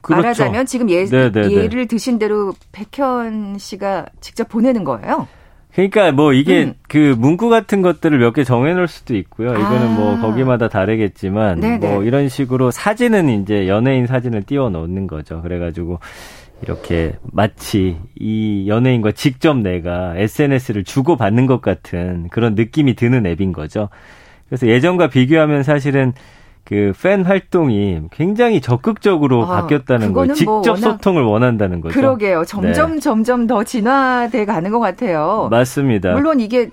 그렇죠. 0.02 0.22
말하자면 0.22 0.66
지금 0.66 0.90
예, 0.90 1.06
네네네. 1.06 1.32
네, 1.32 1.48
네. 1.48 1.54
예를 1.56 1.88
드신 1.88 2.20
대로 2.20 2.54
백현 2.72 3.58
씨가 3.58 4.06
직접 4.22 4.48
보내는 4.50 4.84
거예요. 4.84 5.28
그러니까 5.74 6.12
뭐 6.12 6.34
이게 6.34 6.64
음. 6.66 6.74
그 6.88 7.16
문구 7.18 7.48
같은 7.50 7.82
것들을 7.82 8.18
몇 8.18 8.34
개 8.34 8.44
정해놓을 8.44 8.88
수도 8.88 9.16
있고요. 9.16 9.50
이거는 9.54 9.94
뭐 9.96 10.14
아. 10.14 10.16
뭐 10.18 10.30
거기마다 10.30 10.68
다르겠지만 10.68 11.60
네네. 11.60 11.88
뭐 11.88 12.04
이런 12.04 12.28
식으로 12.28 12.72
사진은 12.72 13.30
이제 13.42 13.68
연예인 13.68 14.08
사진을 14.08 14.44
띄워 14.44 14.70
놓는 14.70 15.08
거죠. 15.08 15.42
그래가지고 15.42 16.00
이렇게 16.62 17.16
마치 17.32 17.98
이 18.20 18.66
연예인과 18.68 19.14
직접 19.14 19.58
내가 19.58 20.14
SNS를 20.18 20.84
주고 20.84 21.16
받는 21.16 21.46
것 21.46 21.62
같은 21.62 22.28
그런 22.30 22.56
느낌이 22.56 22.96
드는 22.96 23.26
앱인 23.26 23.54
거죠. 23.54 23.90
그래서 24.50 24.68
예전과 24.68 25.08
비교하면 25.08 25.64
사실은 25.64 26.14
그 26.70 26.94
팬 27.02 27.24
활동이 27.24 28.02
굉장히 28.12 28.62
적극적으로 28.62 29.44
아, 29.44 29.62
바뀌었다는 29.62 30.14
거예요. 30.14 30.28
뭐 30.28 30.36
직접 30.36 30.52
뭐 30.54 30.76
소통을 30.76 31.24
원한다는 31.24 31.82
거죠. 31.82 31.96
그러게요. 31.96 32.46
점점 32.46 32.94
네. 32.94 33.00
점점 33.00 33.48
더 33.48 33.64
진화돼 33.64 34.46
가는 34.46 34.70
것 34.70 34.80
같아요. 34.80 35.48
맞습니다. 35.50 36.14
물론 36.14 36.40
이게 36.40 36.70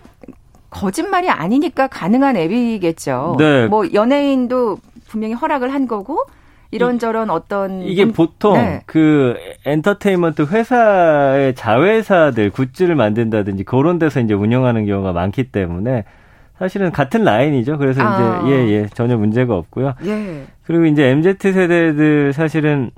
거짓말이 0.68 1.30
아니니까 1.30 1.86
가능한 1.86 2.36
앱이겠죠. 2.36 3.36
네. 3.38 3.68
뭐 3.68 3.86
연예인도 3.94 4.76
분명히 5.08 5.32
허락을 5.32 5.72
한 5.72 5.88
거고 5.88 6.18
이런저런 6.72 7.30
어떤 7.30 7.80
이게 7.80 8.04
문... 8.04 8.12
보통 8.12 8.52
네. 8.54 8.82
그 8.84 9.36
엔터테인먼트 9.64 10.42
회사의 10.42 11.54
자회사들 11.54 12.50
굿즈를 12.50 12.96
만든다든지 12.96 13.64
그런 13.64 13.98
데서 13.98 14.20
이제 14.20 14.34
운영하는 14.34 14.84
경우가 14.84 15.14
많기 15.14 15.44
때문에 15.44 16.04
사실은 16.58 16.90
같은 16.90 17.24
라인이죠. 17.24 17.78
그래서 17.78 18.02
아. 18.02 18.42
이제 18.44 18.50
예, 18.50 18.68
예, 18.68 18.86
전혀 18.94 19.16
문제가 19.16 19.54
없고요. 19.56 19.94
예. 20.04 20.46
그리고 20.64 20.86
이제 20.86 21.08
MZ 21.08 21.36
세대들 21.40 22.32
사실은 22.32 22.90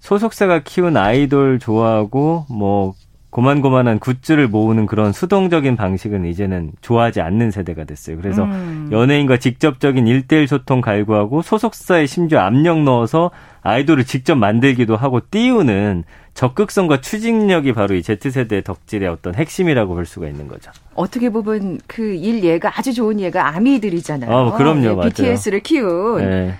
소속사가 0.00 0.60
키운 0.64 0.96
아이돌 0.96 1.58
좋아하고 1.58 2.46
뭐 2.48 2.94
고만고만한 3.32 3.98
굿즈를 3.98 4.46
모으는 4.46 4.84
그런 4.84 5.10
수동적인 5.12 5.74
방식은 5.74 6.26
이제는 6.26 6.72
좋아하지 6.82 7.22
않는 7.22 7.50
세대가 7.50 7.84
됐어요. 7.84 8.18
그래서 8.18 8.44
음. 8.44 8.90
연예인과 8.92 9.38
직접적인 9.38 10.06
일대일 10.06 10.46
소통 10.46 10.82
갈구하고 10.82 11.40
소속사에 11.40 12.04
심지어 12.04 12.40
압력 12.40 12.82
넣어서 12.82 13.30
아이돌을 13.62 14.04
직접 14.04 14.34
만들기도 14.34 14.96
하고 14.96 15.20
띄우는 15.30 16.04
적극성과 16.34 17.00
추진력이 17.00 17.72
바로 17.72 17.94
이 17.94 18.02
Z세대 18.02 18.62
덕질의 18.62 19.08
어떤 19.08 19.34
핵심이라고 19.34 19.94
볼 19.94 20.04
수가 20.06 20.26
있는 20.28 20.46
거죠. 20.46 20.70
어떻게 20.94 21.30
보면 21.30 21.78
그 21.86 22.14
일 22.14 22.44
예가 22.44 22.78
아주 22.78 22.92
좋은 22.92 23.18
예가 23.18 23.56
아미들이잖아요. 23.56 24.30
아, 24.30 24.52
그럼요. 24.58 24.80
네, 24.80 24.88
맞아요. 24.94 25.08
BTS를 25.08 25.60
키운. 25.60 26.18
네. 26.28 26.54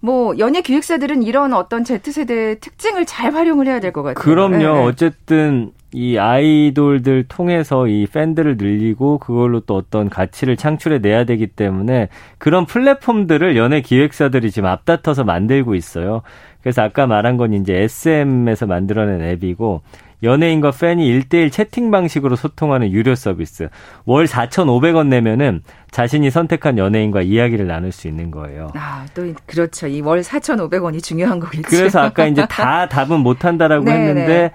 뭐 0.00 0.36
연예 0.38 0.60
기획사들은 0.60 1.22
이런 1.22 1.52
어떤 1.52 1.84
Z세대의 1.84 2.60
특징을 2.60 3.06
잘 3.06 3.34
활용을 3.34 3.66
해야 3.66 3.80
될 3.80 3.92
것 3.92 4.02
같아요. 4.02 4.22
그럼요. 4.22 4.58
네. 4.58 4.66
어쨌든 4.66 5.72
이 5.92 6.18
아이돌들 6.18 7.24
통해서 7.28 7.86
이 7.86 8.06
팬들을 8.06 8.56
늘리고 8.58 9.18
그걸로 9.18 9.60
또 9.60 9.76
어떤 9.76 10.10
가치를 10.10 10.56
창출해 10.56 10.98
내야 10.98 11.24
되기 11.24 11.46
때문에 11.46 12.08
그런 12.38 12.66
플랫폼들을 12.66 13.56
연예 13.56 13.80
기획사들이 13.80 14.50
지금 14.50 14.68
앞다퉈서 14.68 15.24
만들고 15.24 15.74
있어요. 15.74 16.22
그래서 16.60 16.82
아까 16.82 17.06
말한 17.06 17.36
건 17.36 17.54
이제 17.54 17.74
SM에서 17.74 18.66
만들어낸 18.66 19.22
앱이고 19.22 19.82
연예인과 20.22 20.70
팬이 20.70 21.20
1대1 21.20 21.52
채팅 21.52 21.90
방식으로 21.90 22.36
소통하는 22.36 22.90
유료 22.90 23.14
서비스. 23.14 23.68
월 24.04 24.24
4,500원 24.26 25.08
내면은 25.08 25.62
자신이 25.90 26.30
선택한 26.30 26.78
연예인과 26.78 27.22
이야기를 27.22 27.66
나눌 27.66 27.92
수 27.92 28.08
있는 28.08 28.30
거예요. 28.30 28.70
아, 28.74 29.04
또 29.14 29.32
그렇죠. 29.46 29.86
이 29.86 30.00
월 30.00 30.20
4,500원이 30.20 31.02
중요한 31.02 31.38
거겠죠. 31.40 31.68
그래서 31.68 32.00
아까 32.00 32.26
이제 32.26 32.46
다 32.48 32.86
답은 32.88 33.20
못 33.20 33.44
한다라고 33.44 33.84
네, 33.84 33.92
했는데 33.92 34.26
네. 34.26 34.52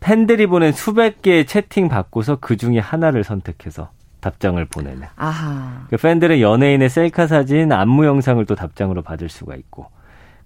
팬들이 0.00 0.46
보낸 0.46 0.72
수백 0.72 1.22
개의 1.22 1.46
채팅 1.46 1.88
받고서 1.88 2.38
그 2.40 2.56
중에 2.56 2.78
하나를 2.78 3.22
선택해서 3.22 3.90
답장을 4.20 4.64
보내는. 4.66 5.02
아하. 5.16 5.86
그 5.90 5.96
팬들은 5.96 6.40
연예인의 6.40 6.88
셀카 6.88 7.26
사진, 7.28 7.72
안무 7.72 8.04
영상을 8.06 8.44
또 8.46 8.54
답장으로 8.54 9.02
받을 9.02 9.28
수가 9.28 9.54
있고. 9.56 9.86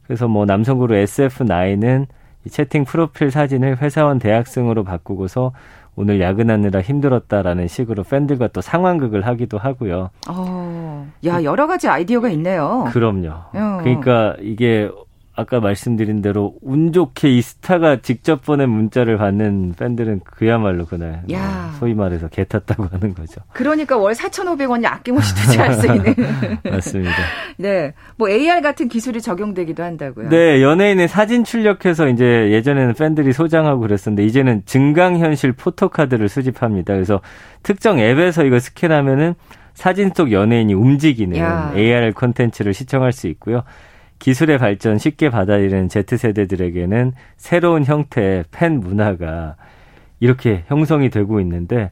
그래서 0.06 0.28
뭐 0.28 0.44
남성 0.46 0.78
그룹 0.78 0.96
SF9은 0.96 2.04
이 2.04 2.08
채팅 2.50 2.84
프로필 2.84 3.30
사진을 3.30 3.80
회사원 3.80 4.18
대학생으로 4.18 4.84
바꾸고서 4.84 5.52
오늘 5.96 6.20
야근하느라 6.20 6.82
힘들었다라는 6.82 7.68
식으로 7.68 8.04
팬들과 8.04 8.48
또 8.48 8.60
상황극을 8.60 9.26
하기도 9.26 9.56
하고요. 9.56 10.10
어, 10.28 11.10
야 11.24 11.42
여러 11.42 11.66
가지 11.66 11.88
아이디어가 11.88 12.28
있네요. 12.30 12.84
그럼요. 12.92 13.28
어. 13.28 13.78
그러니까 13.82 14.36
이게 14.40 14.90
아까 15.36 15.60
말씀드린 15.60 16.22
대로 16.22 16.54
운 16.62 16.92
좋게 16.92 17.28
이 17.30 17.42
스타가 17.42 18.00
직접 18.00 18.42
보낸 18.42 18.70
문자를 18.70 19.18
받는 19.18 19.74
팬들은 19.78 20.20
그야말로 20.24 20.86
그날 20.86 21.22
뭐 21.28 21.38
소위 21.78 21.92
말해서 21.92 22.28
개 22.28 22.44
탔다고 22.44 22.84
하는 22.90 23.14
거죠. 23.14 23.42
그러니까 23.52 23.98
월 23.98 24.14
4,500원이 24.14 24.86
아낌없이 24.86 25.34
투자할 25.44 25.74
수 25.74 25.86
있는. 25.88 26.14
맞습니다. 26.64 27.14
네. 27.58 27.92
뭐 28.16 28.30
AR 28.30 28.62
같은 28.62 28.88
기술이 28.88 29.20
적용되기도 29.20 29.82
한다고요. 29.82 30.30
네. 30.30 30.62
연예인의 30.62 31.06
사진 31.08 31.44
출력해서 31.44 32.08
이제 32.08 32.50
예전에는 32.50 32.94
팬들이 32.94 33.34
소장하고 33.34 33.80
그랬었는데 33.80 34.24
이제는 34.24 34.62
증강현실 34.64 35.52
포토카드를 35.52 36.30
수집합니다. 36.30 36.94
그래서 36.94 37.20
특정 37.62 37.98
앱에서 37.98 38.46
이거 38.46 38.58
스캔하면은 38.58 39.34
사진 39.74 40.10
속 40.14 40.32
연예인이 40.32 40.72
움직이는 40.72 41.36
야. 41.36 41.72
AR 41.76 42.12
콘텐츠를 42.14 42.72
시청할 42.72 43.12
수 43.12 43.26
있고요. 43.28 43.64
기술의 44.18 44.58
발전 44.58 44.98
쉽게 44.98 45.30
받아들이는 45.30 45.88
Z세대들에게는 45.88 47.12
새로운 47.36 47.84
형태의 47.84 48.44
팬 48.50 48.80
문화가 48.80 49.56
이렇게 50.20 50.64
형성이 50.68 51.10
되고 51.10 51.40
있는데 51.40 51.90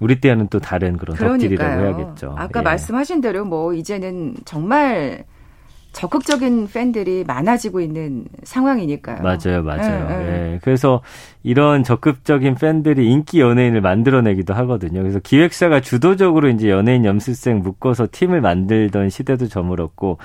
우리 0.00 0.20
때와는 0.20 0.48
또 0.48 0.58
다른 0.58 0.96
그런 0.96 1.16
덕질이라고 1.16 1.80
해야겠죠. 1.80 2.34
아까 2.36 2.60
예. 2.60 2.64
말씀하신 2.64 3.20
대로 3.20 3.44
뭐 3.44 3.72
이제는 3.72 4.34
정말 4.44 5.24
적극적인 5.92 6.68
팬들이 6.72 7.22
많아지고 7.24 7.80
있는 7.80 8.24
상황이니까요. 8.42 9.22
맞아요, 9.22 9.62
맞아요. 9.62 10.08
예, 10.10 10.14
예. 10.14 10.52
예. 10.54 10.58
그래서 10.62 11.02
이런 11.42 11.84
적극적인 11.84 12.54
팬들이 12.56 13.10
인기 13.10 13.40
연예인을 13.40 13.80
만들어내기도 13.80 14.54
하거든요. 14.54 15.02
그래서 15.02 15.20
기획사가 15.20 15.80
주도적으로 15.80 16.48
이제 16.48 16.70
연예인 16.70 17.04
염수생 17.04 17.58
묶어서 17.58 18.08
팀을 18.10 18.40
만들던 18.40 19.10
시대도 19.10 19.48
저물었고 19.48 20.18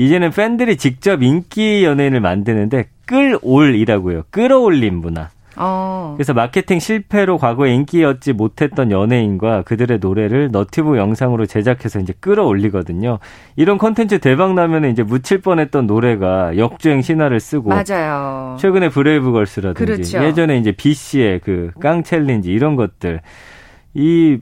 이제는 0.00 0.30
팬들이 0.30 0.76
직접 0.78 1.22
인기 1.22 1.84
연예인을 1.84 2.20
만드는데 2.20 2.86
끌올이라고요. 3.04 4.22
끌어올림 4.30 4.94
문화. 4.96 5.28
어. 5.56 6.14
그래서 6.16 6.32
마케팅 6.32 6.78
실패로 6.78 7.36
과거에 7.36 7.74
인기 7.74 8.00
얻지 8.00 8.32
못했던 8.32 8.90
연예인과 8.90 9.62
그들의 9.62 9.98
노래를 9.98 10.50
너튜브 10.52 10.96
영상으로 10.96 11.44
제작해서 11.44 12.00
이제 12.00 12.14
끌어올리거든요. 12.18 13.18
이런 13.56 13.76
컨텐츠 13.76 14.20
대박 14.20 14.54
나면 14.54 14.86
이제 14.86 15.02
묻힐 15.02 15.42
뻔했던 15.42 15.86
노래가 15.86 16.56
역주행 16.56 17.02
신화를 17.02 17.38
쓰고 17.38 17.68
맞아요. 17.68 18.56
최근에 18.58 18.88
브레이브걸스라든지 18.88 19.84
그렇죠. 19.84 20.24
예전에 20.24 20.56
이제 20.56 20.72
비 20.72 20.94
씨의 20.94 21.40
그 21.40 21.72
깡 21.78 22.02
챌린지 22.04 22.50
이런 22.52 22.74
것들 22.76 23.20
이 23.92 24.38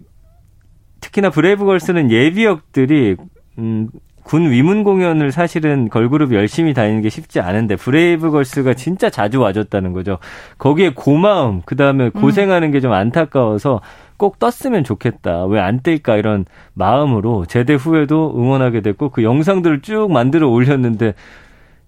특히나 1.01 1.31
브레이브걸스는 1.31 2.12
예비역들이 2.12 3.16
음, 3.59 3.88
군 4.29 4.51
위문 4.51 4.85
공연을 4.85 5.33
사실은 5.33 5.88
걸그룹이 5.88 6.35
열심히 6.37 6.75
다니는 6.75 7.01
게 7.01 7.09
쉽지 7.09 7.41
않은데 7.41 7.77
브레이브걸스가 7.77 8.75
진짜 8.75 9.09
자주 9.09 9.41
와줬다는 9.41 9.95
거죠. 9.95 10.19
거기에 10.59 10.93
고마움, 10.95 11.62
그 11.64 11.77
다음에 11.77 12.07
음. 12.07 12.11
고생하는 12.11 12.71
게 12.71 12.81
좀 12.81 12.93
안타까워서 12.93 13.81
꼭 14.19 14.38
떴으면 14.38 14.85
좋겠다. 14.85 15.47
왜 15.47 15.59
안 15.61 15.81
뜰까 15.81 16.17
이런 16.17 16.45
마음으로 16.75 17.47
제대 17.47 17.73
후에도 17.73 18.35
응원하게 18.37 18.83
됐고 18.83 19.09
그 19.09 19.23
영상들을 19.23 19.81
쭉 19.81 20.12
만들어 20.12 20.49
올렸는데 20.51 21.14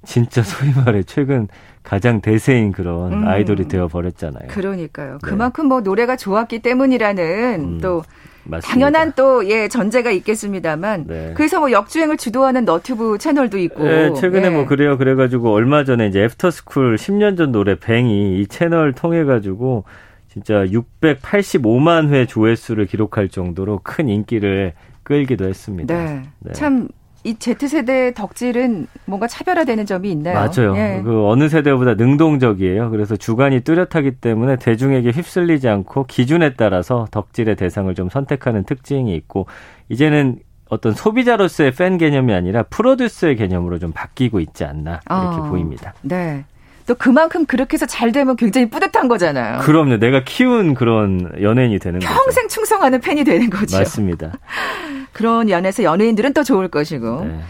진짜 0.05 0.41
소위 0.43 0.73
말해 0.73 1.03
최근 1.03 1.47
가장 1.83 2.23
대세인 2.23 2.73
그런 2.73 3.13
음. 3.13 3.29
아이돌이 3.29 3.69
되어 3.69 3.87
버렸잖아요. 3.89 4.49
그러니까요. 4.49 5.13
네. 5.13 5.19
그만큼 5.23 5.67
뭐 5.67 5.81
노래가 5.83 6.17
좋았기 6.17 6.61
때문이라는 6.61 7.61
음. 7.61 7.79
또 7.83 8.03
맞습니다. 8.45 8.69
당연한 8.73 9.13
또 9.15 9.43
예 9.45 9.69
전제가 9.69 10.11
있겠습니다만 10.11 11.07
네. 11.07 11.33
그래서 11.35 11.61
뭐 11.61 11.71
역주행을 11.73 12.17
주도하는 12.17 12.65
너튜브 12.65 13.19
채널도 13.19 13.59
있고 13.59 13.85
네, 13.85 14.13
최근에 14.15 14.47
예. 14.47 14.51
뭐 14.51 14.67
그래요 14.67 14.99
그래가지고 14.99 15.53
얼마 15.53 15.85
전에 15.85 16.07
이제 16.07 16.23
애프터스쿨 16.23 16.97
10년 16.97 17.37
전 17.37 17.53
노래 17.53 17.79
Bang이 17.79 18.41
이 18.41 18.47
채널 18.47 18.93
통해 18.93 19.25
가지고 19.25 19.85
진짜 20.29 20.65
685만 20.67 22.11
회 22.11 22.27
조회수를 22.27 22.87
기록할 22.87 23.29
정도로 23.29 23.81
큰 23.83 24.09
인기를 24.09 24.75
끌기도 25.03 25.49
했습니다. 25.49 25.93
네. 25.93 26.23
네. 26.41 26.53
참 26.53 26.89
이 27.23 27.35
Z세대의 27.39 28.15
덕질은 28.15 28.87
뭔가 29.05 29.27
차별화되는 29.27 29.85
점이 29.85 30.11
있나요? 30.11 30.35
맞아요. 30.35 30.77
예. 30.77 31.03
그 31.05 31.27
어느 31.27 31.49
세대보다 31.49 31.95
능동적이에요. 31.95 32.91
그래서 32.91 33.17
주관이 33.17 33.61
뚜렷하기 33.61 34.13
때문에 34.23 34.57
대중에게 34.57 35.11
휩쓸리지 35.11 35.69
않고 35.69 36.05
기준에 36.07 36.55
따라서 36.55 37.07
덕질의 37.11 37.57
대상을 37.57 37.95
좀 37.95 38.09
선택하는 38.09 38.65
특징이 38.65 39.15
있고 39.17 39.47
이제는 39.91 40.39
어떤 40.71 40.95
소비자로서의 40.95 41.73
팬 41.73 41.99
개념이 41.99 42.33
아니라 42.33 42.63
프로듀스의 42.63 43.37
개념으로 43.37 43.79
좀 43.79 43.93
바뀌고 43.93 44.41
있지 44.41 44.65
않나 44.65 45.01
이렇게 45.05 45.41
어, 45.41 45.43
보입니다. 45.51 45.93
네. 46.03 46.45
또 46.87 46.95
그만큼 46.95 47.45
그렇게 47.45 47.75
해서 47.75 47.87
잘 47.87 48.11
되면 48.13 48.35
굉장히 48.37 48.69
뿌듯한 48.71 49.09
거잖아요. 49.09 49.61
그럼요. 49.61 49.99
내가 49.99 50.25
키운 50.25 50.75
그런 50.75 51.31
연예인이 51.41 51.79
되는 51.79 52.01
평생 52.01 52.17
거죠. 52.17 52.25
평생 52.25 52.49
충성하는 52.49 53.01
팬이 53.01 53.25
되는 53.25 53.51
거죠. 53.51 53.79
맞습니다. 53.79 54.33
그런 55.13 55.51
연에서 55.51 55.83
연예인들은 55.83 56.33
또 56.33 56.43
좋을 56.45 56.69
것이고. 56.69 57.25
네. 57.25 57.41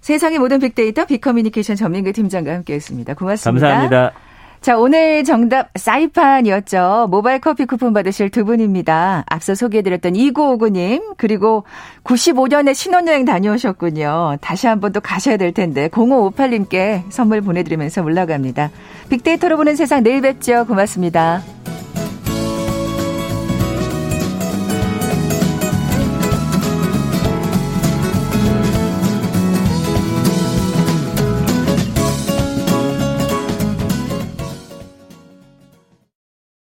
세상의 0.00 0.38
모든 0.38 0.58
빅데이터 0.58 1.04
빅커뮤니케이션 1.04 1.76
전민규 1.76 2.12
팀장과 2.12 2.52
함께했습니다. 2.54 3.14
고맙습니다. 3.14 3.68
감사합니다. 3.68 4.12
자, 4.60 4.76
오늘 4.76 5.22
정답 5.22 5.68
사이판이었죠. 5.76 7.06
모바일 7.10 7.40
커피 7.40 7.64
쿠폰 7.64 7.92
받으실 7.92 8.28
두 8.28 8.44
분입니다. 8.44 9.24
앞서 9.28 9.54
소개해드렸던 9.54 10.14
2959님, 10.14 11.14
그리고 11.16 11.64
95년에 12.02 12.74
신혼여행 12.74 13.24
다녀오셨군요. 13.24 14.38
다시 14.40 14.66
한번 14.66 14.92
또 14.92 15.00
가셔야 15.00 15.36
될 15.36 15.52
텐데, 15.52 15.88
0558님께 15.88 17.04
선물 17.08 17.40
보내드리면서 17.40 18.02
올라갑니다. 18.02 18.70
빅데이터로 19.10 19.56
보는 19.58 19.76
세상 19.76 20.02
내일 20.02 20.22
뵙죠. 20.22 20.64
고맙습니다. 20.66 21.42